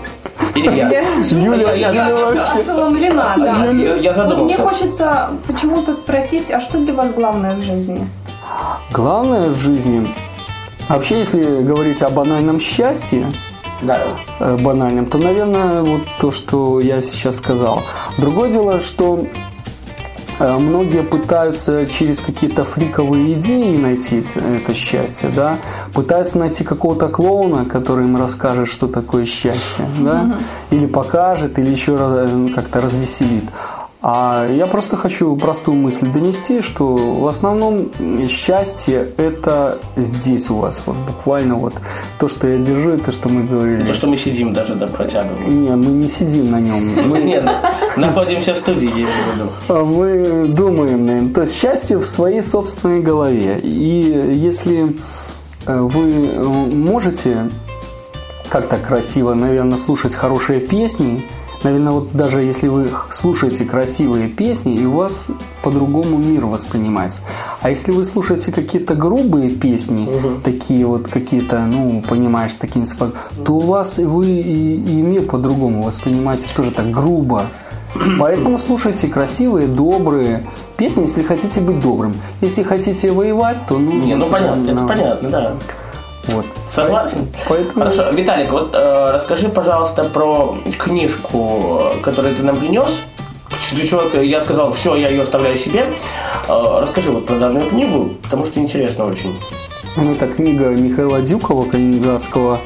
Или 0.57 0.67
я? 0.77 0.89
Я 0.89 1.05
сижу, 1.05 1.37
Юля, 1.39 1.75
я, 1.75 2.53
ошеломлена, 2.55 3.35
да. 3.37 3.71
Я, 3.71 3.95
я 3.97 4.13
Вот 4.13 4.39
мне 4.43 4.57
задумался. 4.57 4.63
хочется 4.63 5.31
почему-то 5.47 5.95
спросить, 5.95 6.51
а 6.51 6.61
что 6.61 6.79
для 6.79 6.93
вас 6.93 7.13
главное 7.13 7.55
в 7.55 7.63
жизни? 7.63 8.07
Главное 8.93 9.49
в 9.51 9.59
жизни, 9.59 10.07
вообще, 10.89 11.21
если 11.21 11.63
говорить 11.63 12.03
о 12.03 12.11
банальном 12.11 12.61
счастье, 12.61 13.33
Да. 13.83 13.99
э, 14.41 14.57
банальном, 14.61 15.07
то, 15.07 15.19
наверное, 15.19 15.83
вот 15.83 16.03
то, 16.21 16.33
что 16.33 16.81
я 16.81 17.01
сейчас 17.01 17.37
сказал. 17.37 17.83
Другое 18.19 18.51
дело, 18.51 18.81
что 18.81 19.25
многие 20.39 21.03
пытаются 21.03 21.87
через 21.87 22.21
какие-то 22.21 22.65
фриковые 22.65 23.35
идеи 23.35 23.77
найти 23.77 24.25
это 24.35 24.75
счастье, 24.75 25.31
да, 25.35 25.59
пытаются 25.93 26.39
найти 26.39 26.65
какого-то 26.65 27.09
клоуна, 27.09 27.65
который 27.65 28.05
им 28.05 28.17
расскажет, 28.17 28.69
что 28.69 28.87
такое 28.87 29.27
счастье, 29.27 29.87
да, 30.01 30.37
или 30.71 30.87
покажет, 30.87 31.59
или 31.59 31.71
еще 31.71 31.97
э, 31.99 32.49
как-то 32.55 32.81
развеселит. 32.81 33.45
А 34.07 34.47
я 34.47 34.67
просто 34.67 34.99
хочу 34.99 35.35
простую 35.35 35.79
мысль 35.79 36.07
донести, 36.07 36.61
что 36.61 36.95
в 36.95 37.27
основном 37.27 37.89
счастье 38.29 39.09
это 39.17 39.79
здесь 39.97 40.51
у 40.51 40.57
вас, 40.57 40.83
вот 40.85 40.95
буквально 41.09 41.55
вот 41.55 41.73
то, 42.19 42.29
что 42.29 42.47
я 42.47 42.59
держу, 42.59 42.91
это 42.91 43.13
что 43.13 43.31
мы 43.31 43.45
говорили. 43.45 43.87
То, 43.87 43.95
что 43.95 44.07
мы 44.07 44.19
сидим 44.19 44.53
даже, 44.53 44.75
да, 44.75 44.89
хотя 44.89 45.23
бы. 45.23 45.51
Не, 45.51 45.71
мы 45.71 45.87
не 45.87 46.09
сидим 46.09 46.51
на 46.51 46.61
нем. 46.61 47.09
Мы, 47.09 47.23
Нет, 47.23 47.45
находимся 47.97 48.53
в 48.53 48.59
студии, 48.59 48.89
я 48.89 48.93
имею 48.93 49.49
а 49.69 49.83
мы 49.83 50.49
думаем 50.49 51.07
на 51.07 51.11
нем. 51.13 51.33
То 51.33 51.41
есть 51.41 51.59
счастье 51.59 51.97
в 51.97 52.05
своей 52.05 52.43
собственной 52.43 53.01
голове. 53.01 53.59
И 53.63 54.35
если 54.35 54.97
э, 55.67 55.77
вы 55.79 56.05
можете 56.75 57.51
как-то 58.51 58.77
красиво, 58.77 59.33
наверное, 59.33 59.79
слушать 59.79 60.15
хорошие 60.15 60.61
песни, 60.61 61.25
наверное, 61.65 61.93
вот 61.93 62.13
даже 62.13 62.43
если 62.43 62.69
вы 62.69 62.91
слушаете 63.11 63.65
красивые 63.65 64.29
песни, 64.29 64.75
и 64.75 64.85
у 64.85 64.93
вас 64.93 65.27
по-другому 65.63 66.17
мир 66.19 66.45
воспринимается. 66.45 67.23
А 67.61 67.71
если 67.71 67.93
вы 67.93 68.05
слушаете 68.05 68.53
какие-то 68.53 68.95
грубые 68.95 69.51
песни, 69.51 70.09
такие 70.45 70.87
вот 70.87 71.09
какие-то, 71.09 71.61
ну, 71.61 72.03
понимаешь, 72.09 72.53
спо- 72.53 73.15
то 73.45 73.55
у 73.55 73.61
вас 73.61 73.99
вы 73.99 74.27
и, 74.27 74.75
и 74.75 75.03
мир 75.03 75.23
по-другому 75.23 75.83
воспринимаете 75.83 76.47
тоже 76.55 76.71
так 76.71 76.91
грубо. 76.91 77.47
Поэтому 78.21 78.59
слушайте 78.59 79.09
красивые, 79.09 79.67
добрые 79.67 80.45
песни, 80.77 81.03
если 81.03 81.23
хотите 81.23 81.61
быть 81.61 81.81
добрым. 81.81 82.15
Если 82.41 82.63
хотите 82.63 83.11
воевать, 83.13 83.59
то 83.69 83.79
ну... 83.79 83.93
Не, 83.93 84.15
ну 84.15 84.27
понятно, 84.27 84.65
это 84.65 84.81
ну, 84.81 84.89
понятно, 84.89 85.31
да. 85.31 85.53
Вот. 86.29 86.47
Согласен. 86.71 87.29
Поэтому- 87.49 87.85
Хорошо. 87.85 88.11
Виталик, 88.11 88.51
вот 88.51 88.75
э, 88.75 89.11
расскажи, 89.13 89.49
пожалуйста, 89.49 90.05
про 90.05 90.57
книжку, 90.79 91.83
которую 92.03 92.35
ты 92.37 92.43
нам 92.43 92.57
принес. 92.57 93.01
Для 93.73 93.87
чего 93.87 94.03
я 94.21 94.41
сказал, 94.41 94.73
все, 94.73 94.95
я 94.97 95.09
ее 95.09 95.23
оставляю 95.23 95.57
себе. 95.57 95.87
Э, 96.49 96.81
расскажи 96.81 97.11
вот 97.11 97.27
про 97.27 97.37
данную 97.37 97.69
книгу, 97.69 98.11
потому 98.23 98.45
что 98.45 98.61
интересно 98.61 99.07
очень. 99.07 99.39
Ну, 99.97 100.13
это 100.13 100.27
книга 100.27 100.71
Михаила 100.71 101.21
Дюкова, 101.21 101.69
калининградского 101.71 102.61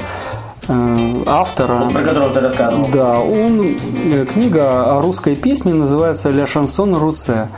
э, 0.68 1.22
автора. 1.26 1.88
Про 1.92 2.02
которую 2.02 2.30
ты 2.32 2.40
рассказывал. 2.40 2.88
Да, 2.92 3.18
он, 3.20 3.76
э, 4.12 4.24
книга 4.32 4.96
о 4.96 5.02
русской 5.02 5.34
песне 5.34 5.74
называется 5.74 6.30
«Ля 6.30 6.46
шансон 6.46 6.94
Руссе». 6.96 7.48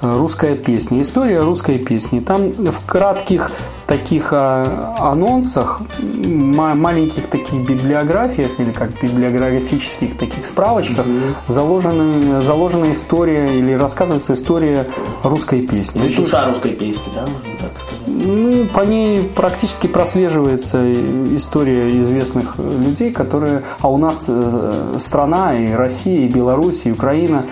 Э, 0.00 0.16
Русская 0.16 0.54
песня. 0.54 1.02
История 1.02 1.40
русской 1.40 1.78
песни. 1.78 2.20
Там 2.20 2.50
в 2.52 2.86
кратких 2.86 3.50
таких 3.88 4.28
а, 4.32 4.94
анонсах, 4.98 5.80
ма- 5.98 6.74
маленьких 6.74 7.26
таких 7.26 7.66
библиографиях 7.66 8.60
или 8.60 8.70
как 8.70 8.90
библиографических 9.02 10.16
таких 10.18 10.44
справочках 10.46 11.06
заложены, 11.48 12.42
заложена 12.42 12.92
история 12.92 13.58
или 13.58 13.72
рассказывается 13.72 14.34
история 14.34 14.86
русской 15.24 15.66
песни. 15.66 16.04
Очень- 16.04 16.22
Душа 16.24 16.46
русской 16.46 16.72
песни, 16.72 17.00
да, 17.14 17.24
ну, 18.06 18.66
по 18.66 18.80
ней 18.80 19.22
практически 19.22 19.86
прослеживается 19.86 20.92
история 21.36 21.88
известных 22.00 22.56
людей, 22.58 23.10
которые... 23.12 23.62
А 23.80 23.88
у 23.88 23.96
нас 23.96 24.26
э, 24.28 24.96
страна, 24.98 25.56
и 25.58 25.72
Россия, 25.72 26.26
и 26.26 26.28
Беларусь, 26.28 26.82
и 26.84 26.92
Украина, 26.92 27.44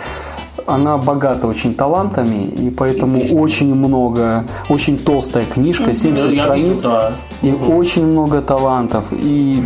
она 0.67 0.97
богата 0.99 1.47
очень 1.47 1.75
талантами, 1.75 2.45
и 2.45 2.71
поэтому 2.71 3.19
И 3.21 3.33
очень 3.35 3.75
много, 3.75 4.45
очень 4.69 4.99
толстая 4.99 5.45
книжка, 5.47 5.95
70 5.95 6.25
Ну, 6.27 6.31
Я 6.33 6.43
страниц, 6.45 6.69
вижу, 6.77 6.83
да. 6.83 7.13
и 7.43 7.53
очень 7.53 8.07
много 8.07 8.43
талантов. 8.43 9.05
И 9.13 9.65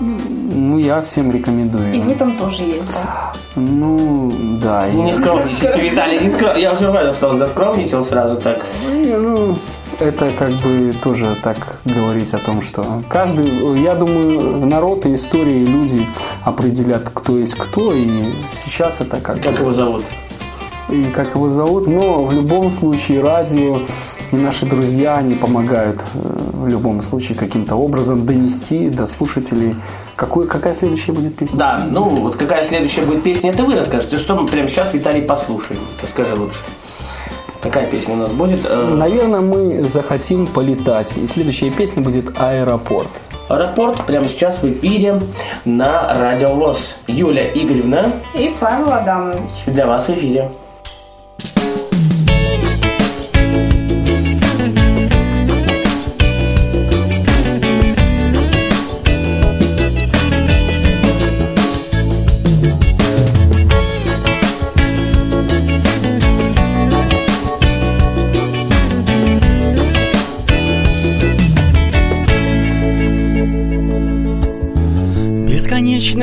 ну, 0.00 0.78
я 0.78 1.00
всем 1.02 1.30
рекомендую. 1.32 1.92
И 1.94 2.00
вы 2.00 2.14
там 2.14 2.36
тоже 2.36 2.62
есть, 2.62 2.92
да? 2.92 3.32
Ну, 3.56 4.32
да. 4.62 4.86
я- 4.86 4.92
Не 4.92 5.12
скромничайте, 5.12 5.80
Виталий, 5.80 6.20
не 6.20 6.30
скром... 6.30 6.56
Я 6.56 6.72
уже 6.72 6.92
понял, 6.92 7.12
что 7.12 7.28
он 7.30 7.38
заскромничал 7.38 8.04
сразу 8.04 8.36
так. 8.36 8.64
Не, 8.92 9.16
ну, 9.16 9.56
это 9.98 10.30
как 10.38 10.52
бы 10.62 10.92
тоже 11.02 11.36
так 11.42 11.78
говорить 11.84 12.32
о 12.34 12.38
том, 12.38 12.62
что 12.62 13.02
каждый, 13.08 13.82
я 13.82 13.94
думаю, 13.96 14.64
народ 14.66 15.04
и 15.06 15.14
истории, 15.14 15.62
и 15.62 15.66
люди 15.66 16.06
определят, 16.44 17.10
кто 17.12 17.36
есть 17.38 17.56
кто, 17.56 17.92
и 17.92 18.08
сейчас 18.54 19.00
это 19.00 19.20
как, 19.20 19.42
Как 19.42 19.58
его 19.58 19.72
зовут? 19.72 20.04
И 20.88 21.02
как 21.14 21.34
его 21.34 21.50
зовут, 21.50 21.86
но 21.86 22.24
в 22.24 22.32
любом 22.32 22.70
случае 22.70 23.20
радио 23.22 23.80
и 24.32 24.36
наши 24.36 24.66
друзья, 24.66 25.16
они 25.16 25.34
помогают 25.34 26.00
э, 26.14 26.18
в 26.52 26.68
любом 26.68 27.00
случае 27.02 27.36
каким-то 27.36 27.76
образом 27.76 28.26
донести 28.26 28.88
до 28.90 29.06
слушателей, 29.06 29.76
какой, 30.16 30.46
какая 30.46 30.74
следующая 30.74 31.12
будет 31.12 31.36
песня. 31.36 31.58
Да, 31.58 31.86
ну 31.90 32.04
вот 32.08 32.36
какая 32.36 32.64
следующая 32.64 33.02
будет 33.02 33.22
песня, 33.22 33.50
это 33.50 33.64
вы 33.64 33.74
расскажете. 33.74 34.18
Что 34.18 34.34
мы 34.34 34.46
прямо 34.46 34.68
сейчас, 34.68 34.92
Виталий, 34.92 35.22
послушаем? 35.22 35.80
Расскажи 36.02 36.34
лучше. 36.34 36.58
Какая 37.60 37.86
песня 37.86 38.14
у 38.14 38.18
нас 38.18 38.30
будет? 38.30 38.60
Э, 38.64 38.94
Наверное, 38.94 39.40
мы 39.40 39.82
захотим 39.82 40.46
полетать, 40.46 41.16
и 41.16 41.26
следующая 41.26 41.70
песня 41.70 42.02
будет 42.02 42.38
«Аэропорт». 42.40 43.08
Аэропорт 43.48 44.04
прямо 44.04 44.26
сейчас 44.28 44.62
в 44.62 44.70
эфире 44.70 45.20
на 45.64 46.14
Радио 46.20 46.50
ВОЗ. 46.54 46.98
Юля 47.06 47.42
Игоревна 47.54 48.12
И 48.34 48.54
Павел 48.60 48.92
Адамович. 48.92 49.40
для 49.66 49.86
вас 49.86 50.06
в 50.06 50.10
эфире. 50.10 50.50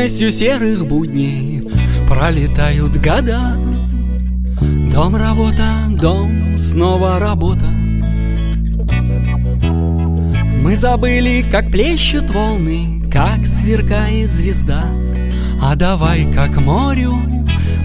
Бесконечностью 0.05 0.31
серых 0.31 0.85
будней 0.85 1.67
Пролетают 2.07 2.95
года. 2.97 3.57
Дом, 4.91 5.15
работа, 5.15 5.65
дом, 5.89 6.59
снова 6.59 7.17
работа. 7.17 7.65
Мы 10.61 10.75
забыли, 10.75 11.43
как 11.49 11.71
плещут 11.71 12.29
волны 12.29 13.01
Как 13.11 13.47
сверкает 13.47 14.31
звезда. 14.31 14.85
А 15.59 15.73
давай, 15.73 16.31
как 16.31 16.55
морю, 16.57 17.15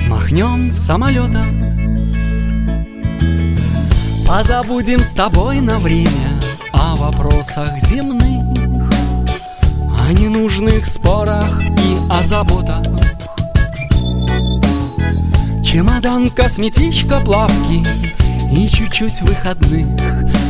махнем 0.06 0.74
самолетом. 0.74 1.48
Позабудем 4.28 5.00
с 5.00 5.12
тобой 5.12 5.60
на 5.60 5.78
время 5.78 6.10
о 6.74 6.96
вопросах 6.96 7.80
земных, 7.80 8.44
о 9.98 10.12
ненужных 10.12 10.84
спорах 10.84 11.69
и 12.10 12.20
о 12.20 12.22
заботах. 12.22 12.82
Чемодан, 15.64 16.30
косметичка, 16.30 17.20
плавки 17.20 17.84
и 18.52 18.68
чуть-чуть 18.68 19.20
выходных. 19.22 19.86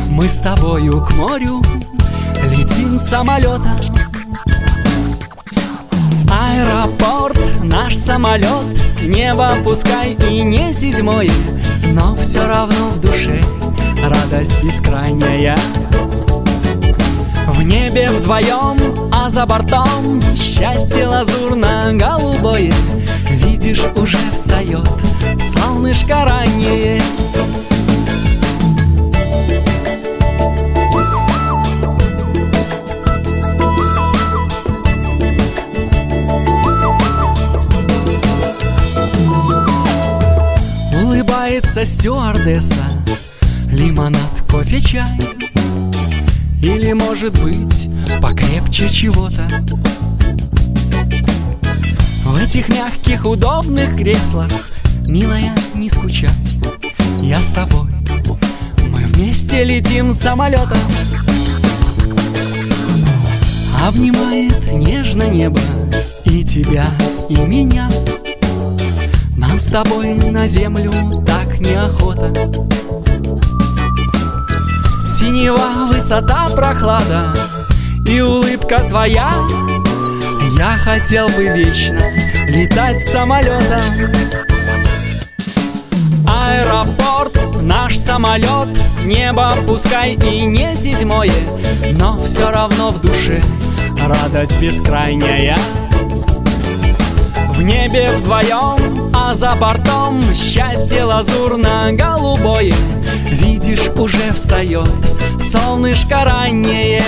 Мы 0.09 0.27
с 0.27 0.39
тобою 0.39 1.05
к 1.05 1.13
морю 1.13 1.61
летим 2.49 2.97
самолетом. 2.97 3.77
Аэропорт, 6.29 7.39
наш 7.63 7.95
самолет, 7.95 8.65
небо 9.01 9.55
пускай 9.63 10.13
и 10.13 10.41
не 10.41 10.73
седьмое, 10.73 11.31
но 11.93 12.15
все 12.15 12.47
равно 12.47 12.89
в 12.89 12.99
душе 12.99 13.41
радость 14.01 14.63
бескрайняя. 14.63 15.57
В 17.61 17.63
небе 17.63 18.09
вдвоем, 18.09 18.75
а 19.11 19.29
за 19.29 19.45
бортом 19.45 20.19
счастье 20.35 21.05
лазурно-голубое. 21.05 22.73
Видишь, 23.29 23.83
уже 23.95 24.17
встает 24.33 24.89
солнышко 25.39 26.25
раннее. 26.25 26.99
Улыбается 41.03 41.85
стюардесса 41.85 42.73
Лимонад, 43.71 44.19
кофе, 44.49 44.79
чай 44.79 45.40
Или, 46.61 46.93
может 46.93 47.33
быть, 47.41 47.89
покрепче 48.21 48.89
чего-то? 48.89 49.47
В 52.25 52.37
этих 52.37 52.69
мягких, 52.69 53.25
удобных 53.25 53.97
креслах 53.97 54.51
Милая, 55.07 55.53
не 55.73 55.89
скучай. 55.89 56.29
Я 57.21 57.39
с 57.39 57.51
тобой. 57.51 57.89
Мы 58.89 58.99
вместе 59.07 59.63
летим 59.63 60.13
самолетом. 60.13 60.77
Обнимает 63.85 64.71
нежно 64.71 65.29
небо 65.29 65.59
И 66.25 66.45
тебя, 66.45 66.85
и 67.27 67.35
меня. 67.35 67.89
Нам 69.35 69.59
с 69.59 69.65
тобой 69.65 70.13
на 70.13 70.47
землю 70.47 70.93
так 71.25 71.59
неохота 71.59 72.31
Синева, 75.21 75.85
высота, 75.93 76.49
прохлада 76.49 77.31
И 78.07 78.21
улыбка 78.21 78.79
твоя. 78.79 79.29
Я 80.57 80.71
хотел 80.77 81.27
бы 81.29 81.43
вечно 81.43 82.01
летать 82.47 82.99
самолетом 83.03 83.79
Аэропорт, 86.27 87.61
наш 87.61 87.99
самолет 87.99 88.69
Небо 89.05 89.55
пускай 89.67 90.15
и 90.15 90.41
не 90.41 90.75
седьмое 90.75 91.31
Но 91.99 92.17
все 92.17 92.49
равно 92.49 92.89
в 92.89 92.99
душе 92.99 93.43
радость 93.99 94.59
бескрайняя. 94.59 95.55
В 97.55 97.61
небе 97.61 98.09
вдвоем, 98.17 99.11
а 99.15 99.35
за 99.35 99.53
бортом 99.53 100.19
Счастье 100.33 101.03
лазурно-голубое 101.03 102.73
Видишь, 103.61 103.89
уже 103.95 104.33
встает 104.33 104.89
солнышко 105.39 106.23
раннее. 106.25 107.03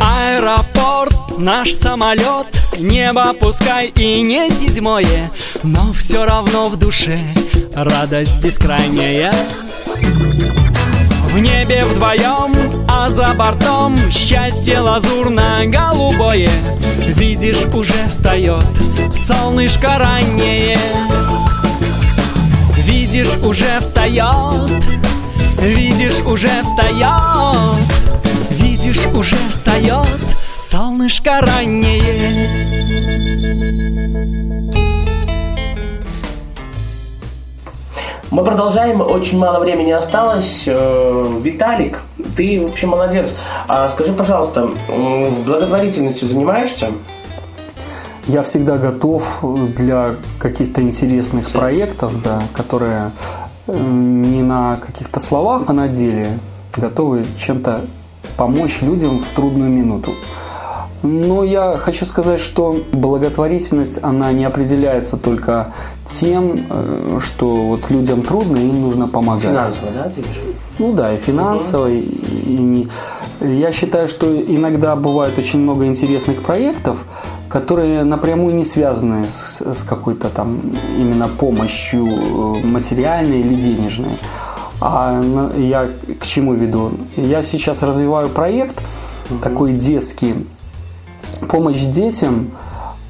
Аэропорт, 0.00 1.38
наш 1.38 1.72
самолет 1.72 2.46
Небо 2.78 3.32
пускай 3.32 3.86
и 3.86 4.20
не 4.20 4.50
седьмое 4.50 5.30
Но 5.62 5.94
все 5.94 6.26
равно 6.26 6.68
в 6.68 6.76
душе 6.76 7.18
радость 7.74 8.38
бескрайняя 8.40 9.32
В 11.38 11.40
небе 11.40 11.84
вдвоем, 11.84 12.52
а 12.88 13.08
за 13.08 13.32
бортом 13.32 13.96
Счастье 14.10 14.80
лазурно-голубое. 14.80 16.50
Видишь, 17.14 17.64
уже 17.72 18.08
встает 18.08 18.66
солнышко 19.12 19.98
раннее. 19.98 20.76
Видишь, 22.78 23.36
уже 23.44 23.78
встает 23.78 24.84
Видишь, 25.60 26.18
уже 26.26 26.50
встает. 26.64 27.84
Видишь, 28.50 29.06
уже 29.14 29.36
встает 29.48 30.08
солнышко 30.56 31.40
раннее 31.40 32.67
Мы 38.38 38.44
продолжаем, 38.44 39.00
очень 39.00 39.36
мало 39.36 39.58
времени 39.58 39.90
осталось. 39.90 40.62
Э, 40.68 41.40
Виталик, 41.42 41.98
ты 42.36 42.60
вообще 42.60 42.86
молодец. 42.86 43.34
А 43.66 43.88
скажи, 43.88 44.12
пожалуйста, 44.12 44.70
благотворительностью 45.44 46.28
занимаешься? 46.28 46.92
Я 48.28 48.44
всегда 48.44 48.76
готов 48.76 49.40
для 49.76 50.14
каких-то 50.38 50.80
интересных 50.80 51.50
проектов, 51.50 52.22
да, 52.22 52.40
которые 52.54 53.10
не 53.66 54.42
на 54.42 54.76
каких-то 54.76 55.18
словах, 55.18 55.62
а 55.66 55.72
на 55.72 55.88
деле 55.88 56.38
готовы 56.76 57.26
чем-то 57.40 57.86
помочь 58.36 58.82
людям 58.82 59.20
в 59.20 59.34
трудную 59.34 59.68
минуту. 59.68 60.14
Но 61.02 61.44
я 61.44 61.78
хочу 61.78 62.04
сказать, 62.06 62.40
что 62.40 62.80
благотворительность, 62.92 63.98
она 64.02 64.32
не 64.32 64.44
определяется 64.44 65.16
только 65.16 65.72
тем, 66.06 66.66
э, 66.68 67.18
что 67.22 67.46
вот 67.48 67.90
людям 67.90 68.22
трудно, 68.22 68.56
им 68.56 68.80
нужно 68.82 69.06
помогать. 69.06 69.44
Финансово, 69.44 69.90
да, 69.94 70.02
ты? 70.14 70.24
Ну 70.78 70.92
да, 70.92 71.14
и 71.14 71.18
финансово, 71.18 71.88
и, 71.88 72.00
и 72.00 72.56
не- 72.56 72.88
Я 73.40 73.70
считаю, 73.72 74.08
что 74.08 74.26
иногда 74.34 74.96
бывает 74.96 75.38
очень 75.38 75.60
много 75.60 75.86
интересных 75.86 76.42
проектов, 76.42 76.98
которые 77.48 78.02
напрямую 78.04 78.54
не 78.56 78.64
связаны 78.64 79.28
с, 79.28 79.60
с 79.60 79.82
какой-то 79.84 80.28
там 80.28 80.60
именно 80.98 81.28
помощью 81.28 82.06
э, 82.06 82.66
материальной 82.66 83.40
или 83.40 83.54
денежной. 83.54 84.18
А 84.80 85.20
я 85.56 85.88
к 86.20 86.26
чему 86.26 86.54
веду? 86.54 86.90
Я 87.16 87.42
сейчас 87.42 87.82
развиваю 87.82 88.28
проект 88.28 88.82
такой 89.42 89.72
детский, 89.72 90.46
помощь 91.48 91.82
детям 91.82 92.50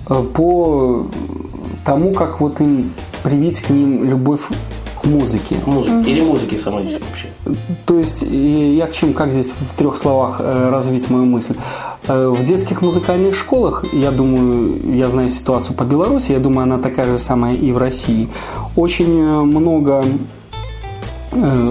э, 0.08 0.22
по 0.34 1.06
тому, 1.84 2.12
как 2.12 2.40
вот 2.40 2.60
им 2.60 2.92
привить 3.22 3.60
к 3.60 3.70
ним 3.70 4.04
любовь 4.04 4.40
к 5.00 5.04
музыке. 5.06 5.56
Музыки. 5.66 6.08
Или 6.08 6.20
музыки 6.20 6.56
самой 6.56 6.82
вообще. 6.82 7.28
То 7.86 7.98
есть 7.98 8.22
я 8.22 8.86
к 8.86 8.92
чему, 8.92 9.12
как 9.12 9.32
здесь 9.32 9.52
в 9.52 9.76
трех 9.76 9.96
словах 9.96 10.40
э, 10.40 10.70
развить 10.70 11.08
мою 11.10 11.24
мысль? 11.24 11.54
Э, 12.06 12.28
В 12.28 12.42
детских 12.42 12.82
музыкальных 12.82 13.34
школах, 13.34 13.84
я 13.92 14.10
думаю, 14.10 14.96
я 14.96 15.08
знаю 15.08 15.28
ситуацию 15.28 15.76
по 15.76 15.84
Беларуси, 15.84 16.32
я 16.32 16.38
думаю, 16.38 16.64
она 16.64 16.78
такая 16.78 17.06
же 17.06 17.18
самая 17.18 17.54
и 17.54 17.72
в 17.72 17.78
России. 17.78 18.28
Очень 18.76 19.22
много 19.42 20.04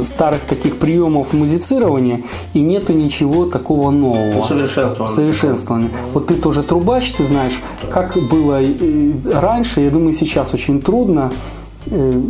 старых 0.03 0.45
таких 0.45 0.77
приемов 0.77 1.33
музицирования, 1.33 2.21
и 2.53 2.61
нету 2.61 2.93
ничего 2.93 3.45
такого 3.45 3.91
нового. 3.91 4.39
Усовершенствовано. 4.39 5.13
Совершенствование. 5.13 5.89
Вот 6.13 6.27
ты 6.27 6.35
тоже 6.35 6.63
трубач, 6.63 7.11
ты 7.13 7.23
знаешь, 7.23 7.59
как 7.91 8.17
было 8.29 8.61
э, 8.61 9.11
раньше, 9.25 9.81
я 9.81 9.89
думаю, 9.89 10.13
сейчас 10.13 10.53
очень 10.53 10.81
трудно 10.81 11.31
э, 11.87 12.21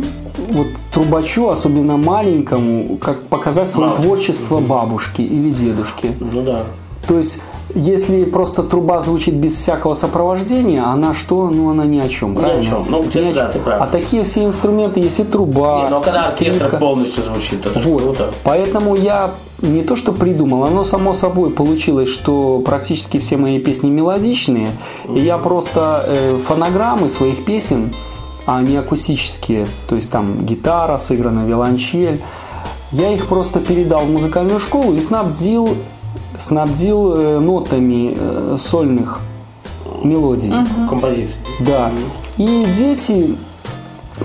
вот 0.50 0.68
трубачу, 0.92 1.48
особенно 1.48 1.96
маленькому, 1.96 2.96
как 2.96 3.22
показать 3.24 3.70
свое 3.70 3.90
Мало. 3.90 4.00
творчество 4.00 4.60
бабушки 4.60 5.22
или 5.22 5.50
дедушки. 5.50 6.12
Ну 6.20 6.42
да. 6.42 6.64
То 7.06 7.18
есть, 7.18 7.40
если 7.74 8.24
просто 8.24 8.62
труба 8.62 9.00
звучит 9.00 9.34
без 9.34 9.54
всякого 9.54 9.94
сопровождения, 9.94 10.84
она 10.84 11.14
что? 11.14 11.50
Ну, 11.50 11.70
она 11.70 11.84
ни 11.84 11.98
о 11.98 12.08
чем, 12.08 12.34
правильно? 12.34 12.64
чем. 12.64 12.86
Ну, 12.88 13.02
где-то 13.02 13.20
Ни 13.26 13.30
о 13.30 13.34
да, 13.34 13.40
чем. 13.44 13.52
ты 13.52 13.58
прав. 13.60 13.82
А 13.82 13.86
такие 13.86 14.24
все 14.24 14.44
инструменты, 14.44 15.00
если 15.00 15.24
труба, 15.24 15.82
Не, 15.84 15.90
но 15.90 16.00
когда 16.00 16.22
оркестр 16.22 16.66
скрипка- 16.66 16.78
полностью 16.78 17.22
звучит, 17.24 17.66
это 17.66 17.80
вот. 17.80 18.02
круто. 18.02 18.30
Поэтому 18.44 18.94
я 18.96 19.30
не 19.60 19.82
то 19.82 19.96
что 19.96 20.12
придумал, 20.12 20.64
оно 20.64 20.84
само 20.84 21.12
собой 21.12 21.50
получилось, 21.50 22.08
что 22.08 22.60
практически 22.64 23.18
все 23.18 23.36
мои 23.36 23.58
песни 23.58 23.90
мелодичные. 23.90 24.70
И 25.12 25.18
я 25.20 25.36
просто 25.36 26.04
э, 26.06 26.38
фонограммы 26.46 27.10
своих 27.10 27.44
песен, 27.44 27.92
а 28.46 28.62
не 28.62 28.76
акустические, 28.76 29.66
то 29.88 29.96
есть 29.96 30.10
там 30.10 30.46
гитара 30.46 30.96
сыграна, 30.98 31.44
виолончель, 31.46 32.20
я 32.92 33.12
их 33.12 33.26
просто 33.26 33.60
передал 33.60 34.00
в 34.06 34.10
музыкальную 34.10 34.58
школу 34.58 34.94
и 34.94 35.00
снабдил 35.02 35.74
снабдил 36.38 37.14
э, 37.14 37.38
нотами 37.40 38.14
э, 38.16 38.56
сольных 38.58 39.20
мелодий. 40.02 40.52
Композиции. 40.88 41.36
Да. 41.60 41.90
И 42.36 42.66
дети 42.76 43.36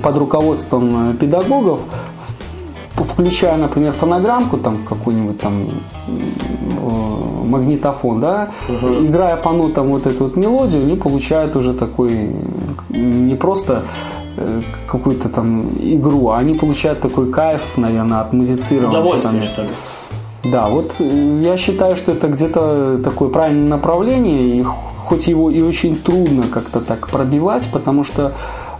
под 0.01 0.17
руководством 0.17 1.11
э, 1.11 1.13
педагогов, 1.15 1.79
включая, 2.95 3.57
например, 3.57 3.93
фонограммку, 3.93 4.57
там 4.57 4.79
какой-нибудь 4.87 5.39
там 5.39 5.63
э, 6.07 7.45
магнитофон, 7.45 8.19
да, 8.19 8.49
играя 8.69 9.37
по 9.37 9.51
нотам 9.51 9.87
вот 9.87 10.07
эту 10.07 10.25
вот 10.25 10.35
мелодию, 10.35 10.83
они 10.83 10.95
получают 10.95 11.55
уже 11.55 11.73
такой 11.73 12.29
не 12.89 13.35
просто 13.35 13.83
э, 14.37 14.61
какую-то 14.87 15.29
там 15.29 15.63
игру, 15.79 16.29
а 16.29 16.37
они 16.37 16.55
получают 16.55 17.01
такой 17.01 17.31
кайф, 17.31 17.77
наверное, 17.77 18.21
от 18.21 18.33
музицирования. 18.33 18.99
Удовольствие, 18.99 19.43
что 19.43 19.61
ли. 19.63 19.69
Да, 20.43 20.67
вот 20.67 20.95
э, 20.99 21.39
я 21.41 21.57
считаю, 21.57 21.95
что 21.95 22.11
это 22.11 22.27
где-то 22.27 22.99
такое 23.03 23.29
правильное 23.29 23.69
направление, 23.69 24.57
и 24.57 24.63
хоть 24.63 25.27
его 25.27 25.49
и 25.49 25.61
очень 25.61 25.95
трудно 25.97 26.47
как-то 26.47 26.81
так 26.81 27.09
пробивать, 27.09 27.69
потому 27.71 28.03
что 28.03 28.33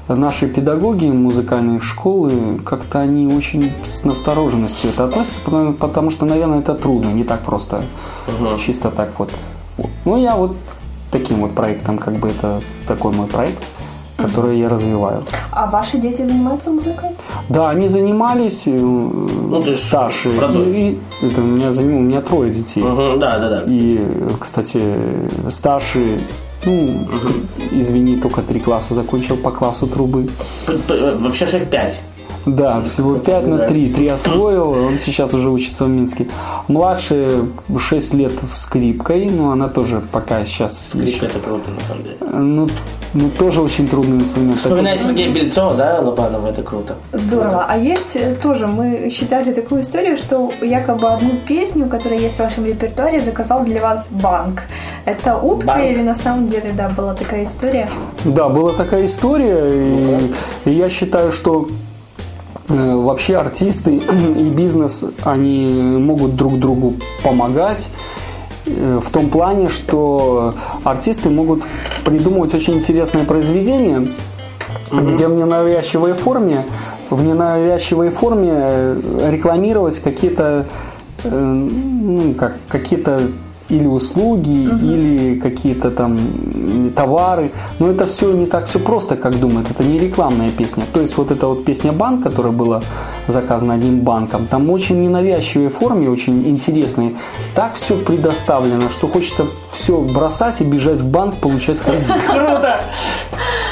наши 0.07 0.47
педагоги 0.47 1.05
музыкальные 1.05 1.79
школы, 1.79 2.59
как-то 2.65 2.99
они 2.99 3.33
очень 3.33 3.73
с 3.87 4.03
настороженностью 4.03 4.89
это 4.89 5.05
относятся, 5.05 5.41
потому, 5.45 5.73
потому 5.73 6.09
что, 6.09 6.25
наверное, 6.25 6.59
это 6.59 6.75
трудно, 6.75 7.09
не 7.09 7.23
так 7.23 7.41
просто, 7.41 7.83
чисто 8.59 8.91
так 8.91 9.17
вот. 9.17 9.31
Вот. 9.77 9.89
Ну, 10.05 10.17
я 10.17 10.35
вот 10.35 10.55
таким 11.11 11.41
вот 11.41 11.53
проектом, 11.53 11.97
как 11.97 12.15
бы 12.15 12.29
это 12.29 12.61
такой 12.87 13.13
мой 13.13 13.27
проект, 13.27 13.63
который 14.17 14.59
я 14.59 14.69
развиваю. 14.69 15.23
А 15.51 15.69
ваши 15.69 15.97
дети 15.97 16.23
занимаются 16.23 16.71
музыкой? 16.71 17.09
Да, 17.49 17.69
они 17.69 17.87
занимались, 17.87 18.63
э, 18.67 18.71
то 19.63 19.71
есть 19.71 19.83
старшие. 19.87 20.35
И- 20.63 20.97
и 21.21 21.27
это 21.27 21.41
у 21.41 21.43
меня 21.43 21.69
заним- 21.71 21.97
у 21.97 22.01
меня 22.01 22.21
трое 22.21 22.51
детей. 22.51 22.83
Мгм, 22.83 23.19
Да, 23.19 23.37
да, 23.39 23.49
да. 23.49 23.63
И, 23.67 23.99
кстати, 24.39 24.81
старший, 25.49 26.23
ну, 26.65 27.07
извини, 27.71 28.15
только 28.17 28.41
три 28.41 28.59
класса 28.59 28.93
закончил 28.95 29.35
по 29.37 29.51
классу 29.51 29.87
трубы. 29.87 30.27
Вообще 31.19 31.45
шаг 31.47 31.65
5. 31.69 31.99
Да, 32.45 32.81
всего 32.81 33.15
5 33.15 33.47
на 33.47 33.57
Да. 33.57 33.67
3. 33.67 33.93
3 33.93 34.07
освоил, 34.07 34.71
он 34.71 34.97
сейчас 34.97 35.33
уже 35.33 35.49
учится 35.49 35.85
в 35.85 35.89
Минске. 35.89 36.27
Младшая 36.67 37.45
6 37.77 38.13
лет 38.13 38.33
в 38.41 38.55
скрипкой, 38.55 39.29
но 39.29 39.51
она 39.51 39.69
тоже 39.69 40.01
пока 40.11 40.43
сейчас... 40.45 40.87
Скрипка 40.89 41.27
это 41.27 41.39
круто, 41.39 41.71
на 41.71 41.81
самом 41.87 42.03
деле. 42.03 42.17
Ну, 42.21 42.69
ну, 43.13 43.29
тоже 43.29 43.61
очень 43.61 43.87
трудный 43.87 44.23
инструмент. 44.23 44.57
Вспоминая 44.57 44.97
Сергея 44.97 45.31
Бельцова, 45.31 45.75
да, 45.75 45.99
Лобанова, 46.01 46.47
это 46.47 46.63
круто. 46.63 46.95
Здорово. 47.11 47.65
А 47.67 47.77
есть 47.77 48.15
э, 48.15 48.35
тоже, 48.41 48.65
мы 48.65 49.09
считали 49.11 49.53
такую 49.53 49.81
историю, 49.81 50.17
что 50.17 50.51
якобы 50.61 51.07
одну 51.07 51.35
песню, 51.47 51.87
которая 51.87 52.19
есть 52.19 52.37
в 52.37 52.39
вашем 52.39 52.65
репертуаре, 52.65 53.19
заказал 53.19 53.63
для 53.63 53.81
вас 53.81 54.09
банк. 54.09 54.63
Это 55.05 55.37
утка 55.37 55.67
Банк. 55.67 55.85
или 55.85 56.01
на 56.01 56.15
самом 56.15 56.47
деле, 56.47 56.73
да, 56.75 56.89
была 56.89 57.13
такая 57.13 57.43
история? 57.43 57.87
Да, 58.25 58.49
была 58.49 58.73
такая 58.73 59.05
история, 59.05 59.61
и, 59.69 60.33
и 60.65 60.71
я 60.71 60.89
считаю, 60.89 61.31
что 61.31 61.67
вообще 62.67 63.35
артисты 63.35 63.95
и 64.37 64.49
бизнес, 64.49 65.03
они 65.23 65.81
могут 65.99 66.35
друг 66.35 66.59
другу 66.59 66.95
помогать 67.23 67.89
э, 68.65 68.99
в 69.03 69.09
том 69.09 69.29
плане, 69.29 69.69
что 69.69 70.55
артисты 70.83 71.29
могут 71.29 71.63
придумывать 72.05 72.53
очень 72.53 72.75
интересные 72.75 73.25
произведения, 73.25 74.07
где 74.91 75.27
в 75.27 75.33
ненавязчивой 75.33 76.13
форме, 76.13 76.65
в 77.09 77.23
ненавязчивой 77.23 78.09
форме 78.09 78.51
э, 78.53 79.29
рекламировать 79.31 79.99
какие-то, 79.99 80.65
э, 81.23 81.29
ну, 81.29 82.33
как, 82.33 82.55
какие-то 82.69 83.29
или 83.73 83.87
услуги, 83.87 84.51
или 84.51 85.39
какие-то 85.39 85.91
там 85.91 86.19
товары. 86.95 87.51
Но 87.79 87.89
это 87.89 88.05
все 88.05 88.31
не 88.31 88.45
так 88.45 88.67
все 88.67 88.79
просто, 88.79 89.15
как 89.15 89.39
думают. 89.39 89.71
Это 89.71 89.83
не 89.83 89.99
рекламная 89.99 90.51
песня. 90.51 90.83
То 90.93 91.01
есть 91.01 91.17
вот 91.17 91.31
эта 91.31 91.47
вот 91.47 91.65
песня 91.65 91.91
«Банк», 91.91 92.23
которая 92.23 92.51
была 92.53 92.81
заказана 93.27 93.73
одним 93.73 94.01
банком, 94.01 94.47
там 94.47 94.69
очень 94.69 95.01
ненавязчивой 95.01 95.69
форме, 95.69 96.09
очень 96.09 96.47
интересной. 96.47 97.15
Так 97.55 97.73
все 97.75 97.95
предоставлено, 97.95 98.89
что 98.89 99.07
хочется 99.07 99.45
все 99.71 99.99
бросать 100.01 100.61
и 100.61 100.63
бежать 100.63 100.99
в 100.99 101.07
банк, 101.07 101.35
получать 101.37 101.81
кредит. 101.81 102.23
Круто! 102.27 102.83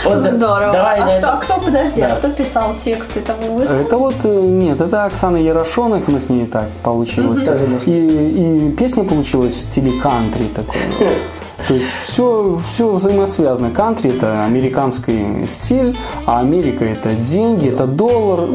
Вот, 0.03 0.17
Здорово. 0.23 0.71
Давай 0.73 0.99
а, 0.99 1.03
кто, 1.03 1.11
это- 1.13 1.31
а 1.33 1.37
кто, 1.37 1.53
подожди, 1.59 2.01
Да. 2.01 2.07
а 2.13 2.15
кто 2.17 2.29
писал 2.29 2.73
тексты 2.75 3.21
того 3.21 3.53
выставки? 3.55 3.81
Это 3.85 3.97
вот, 3.97 4.15
э, 4.23 4.27
нет, 4.41 4.81
это 4.81 5.05
Оксана 5.05 5.37
Ярошонок, 5.37 6.07
мы 6.07 6.19
с 6.19 6.29
ней 6.29 6.45
так 6.45 6.69
получилось. 6.83 7.47
Мгм. 7.47 7.77
И, 7.85 8.67
и 8.67 8.71
песня 8.71 9.03
получилась 9.03 9.53
в 9.53 9.61
стиле 9.61 9.91
кантри 10.01 10.45
такой. 10.55 10.81
То 11.67 11.75
есть 11.75 11.87
все, 12.03 12.59
все 12.69 12.91
взаимосвязано. 12.91 13.69
Кантри 13.69 14.09
это 14.15 14.45
американский 14.45 15.45
стиль, 15.45 15.95
а 16.25 16.39
Америка 16.39 16.83
это 16.83 17.13
деньги, 17.13 17.69
это 17.69 17.85
доллар, 17.85 18.47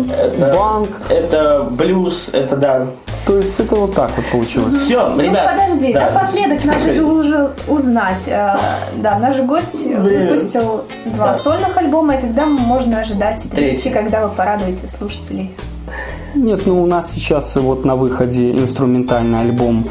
банк. 0.55 0.91
Это 1.09 1.67
блюз, 1.71 2.31
это 2.33 2.57
да. 2.57 2.87
То 3.27 3.39
есть 3.39 3.59
это 3.59 3.75
вот 3.75 3.95
так 3.95 4.13
вот 4.17 4.25
получилось. 4.31 4.77
Все, 4.77 5.09
Ну, 5.09 5.21
ребят. 5.21 5.51
подожди, 5.51 5.93
да. 5.93 6.11
напоследок 6.13 6.65
надо 6.65 6.93
же 6.93 7.05
уже 7.05 7.51
узнать. 7.67 8.23
э, 8.29 8.57
Да, 8.99 9.19
наш 9.19 9.39
гость 9.41 9.85
Блин. 9.85 10.29
выпустил 10.29 10.85
два 11.07 11.29
Да. 11.29 11.37
сольных 11.37 11.77
альбома, 11.77 12.15
и 12.15 12.21
когда 12.21 12.47
можно 12.47 13.01
ожидать 13.01 13.43
третий, 13.51 13.81
Третий. 13.83 13.91
когда 13.91 14.27
вы 14.29 14.35
порадуете 14.35 14.87
слушателей? 14.87 15.51
Нет, 16.37 16.67
ну 16.67 16.83
у 16.83 16.87
нас 16.87 17.11
сейчас 17.13 17.57
вот 17.57 17.85
на 17.85 17.97
выходе 17.97 18.53
инструментальный 18.53 19.41
альбом. 19.41 19.85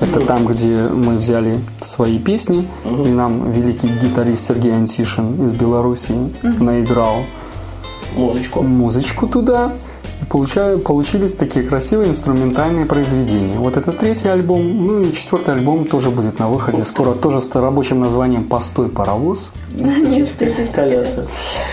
Это 0.00 0.20
там, 0.20 0.46
где 0.46 0.84
мы 0.92 1.16
взяли 1.18 1.60
свои 1.80 2.18
песни, 2.18 2.66
и 2.84 3.08
нам 3.08 3.50
великий 3.52 3.88
гитарист 3.88 4.46
Сергей 4.46 4.72
Антишин 4.74 5.44
из 5.44 5.52
Беларуси 5.52 6.14
наиграл 6.42 7.18
Музычку. 8.16 8.62
музычку 8.62 9.26
туда. 9.28 9.72
Получаю, 10.32 10.78
получились 10.78 11.34
такие 11.34 11.62
красивые 11.62 12.08
инструментальные 12.08 12.86
произведения. 12.86 13.58
Вот 13.58 13.76
это 13.76 13.92
третий 13.92 14.28
альбом, 14.28 14.80
ну 14.80 15.02
и 15.02 15.12
четвертый 15.12 15.52
альбом 15.52 15.84
тоже 15.84 16.08
будет 16.08 16.38
на 16.38 16.48
выходе. 16.48 16.84
Скоро 16.84 17.12
тоже 17.12 17.42
с 17.42 17.54
рабочим 17.54 18.00
названием 18.00 18.44
«Постой, 18.44 18.88
паровоз». 18.88 19.50
Не. 19.74 20.24
Колеса. 20.72 21.26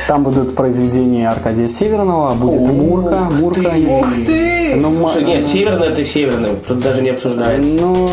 Там 0.09 0.23
будут 0.23 0.55
произведения 0.55 1.29
Аркадия 1.29 1.69
Северного, 1.69 2.31
а 2.31 2.35
будет 2.35 2.61
и 2.61 2.65
Мурка. 2.65 3.29
Мурка. 3.31 3.71
Ух 3.77 4.13
ты! 4.25 4.75
Ну, 4.75 5.21
нет, 5.21 5.47
северный 5.47 5.87
это 5.87 6.03
северный. 6.03 6.57
Тут 6.67 6.79
даже 6.79 7.01
не 7.01 7.11
обсуждается. 7.11 7.65
Ну, 7.65 8.07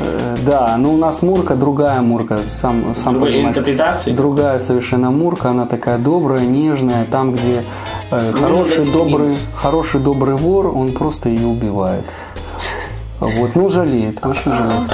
э, 0.00 0.36
да, 0.44 0.76
но 0.78 0.94
у 0.94 0.96
нас 0.96 1.22
Мурка 1.22 1.54
другая 1.54 2.00
Мурка, 2.00 2.40
сам, 2.48 2.94
сам 3.00 3.14
Другой 3.14 3.42
интерпретации. 3.42 4.10
Другая 4.10 4.58
совершенно 4.58 5.12
Мурка, 5.12 5.50
она 5.50 5.66
такая 5.66 5.98
добрая, 5.98 6.44
нежная, 6.44 7.04
там, 7.04 7.34
где 7.34 7.62
Ну, 7.62 8.01
хороший, 8.12 8.76
дайте 8.78 8.92
добрый, 8.92 9.36
хороший, 9.54 10.00
добрый 10.00 10.34
вор, 10.34 10.66
он 10.66 10.92
просто 10.92 11.28
ее 11.28 11.46
убивает. 11.46 12.04
Вот, 13.22 13.54
ну 13.54 13.68
жалеет, 13.68 14.18
очень 14.24 14.52
жалеет. 14.52 14.90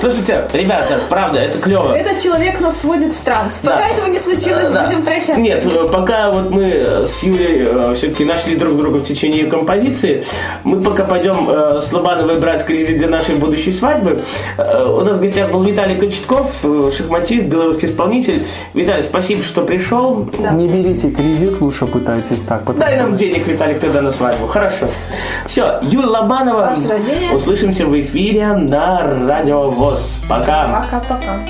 Слушайте, 0.00 0.44
ребята, 0.52 0.98
правда, 1.08 1.40
это 1.40 1.58
клево. 1.58 1.92
Этот 1.92 2.22
человек 2.22 2.60
нас 2.60 2.80
сводит 2.80 3.12
в 3.12 3.20
транс. 3.22 3.54
Пока 3.62 3.78
Да. 3.78 3.88
этого 3.88 4.06
не 4.06 4.18
случилось, 4.20 4.70
Да. 4.70 4.86
будем 4.86 5.02
прощаться. 5.02 5.40
Нет, 5.40 5.64
э, 5.66 5.88
пока 5.92 6.30
вот 6.30 6.50
мы 6.50 7.02
с 7.04 7.22
Юлей 7.24 7.94
все-таки 7.94 8.24
нашли 8.24 8.54
друг 8.56 8.76
друга 8.76 8.98
в 8.98 9.02
течение 9.04 9.46
композиции, 9.46 10.22
мы 10.62 10.80
пока 10.80 11.04
пойдем 11.04 11.48
э, 11.50 11.80
с 11.80 11.92
Лобановой 11.92 12.38
брать 12.38 12.64
кредит 12.64 12.98
для 12.98 13.08
нашей 13.08 13.34
будущей 13.34 13.72
свадьбы. 13.72 14.22
Э, 14.56 14.84
у 14.84 15.00
нас 15.00 15.16
в 15.16 15.20
гостях 15.20 15.50
был 15.50 15.64
Виталий 15.64 15.96
Кочетков, 15.96 16.52
э, 16.62 16.90
шахматист, 16.96 17.46
белорусский 17.46 17.88
исполнитель. 17.88 18.46
Виталий, 18.74 19.02
спасибо, 19.02 19.42
что 19.42 19.62
пришел. 19.62 20.28
Не 20.52 20.68
берите 20.68 21.10
кредит, 21.10 21.60
лучше 21.60 21.86
пытайтесь 21.86 22.42
так. 22.42 22.62
Дай 22.76 22.96
нам 22.96 23.16
денег, 23.16 23.46
Виталий, 23.48 23.74
тогда 23.74 24.02
на 24.02 24.12
свадьбу. 24.12 24.46
Хорошо. 24.46 24.86
Все, 25.48 25.78
Юля 25.82 26.08
Лобанова. 26.08 26.58
Ваш 26.66 26.78
рождение. 27.08 27.34
Услышимся 27.34 27.86
в 27.86 28.00
эфире 28.00 28.52
на 28.52 29.26
Радио 29.26 29.70
ВОЗ. 29.70 30.20
Пока. 30.28 30.82
Пока-пока. 30.82 31.40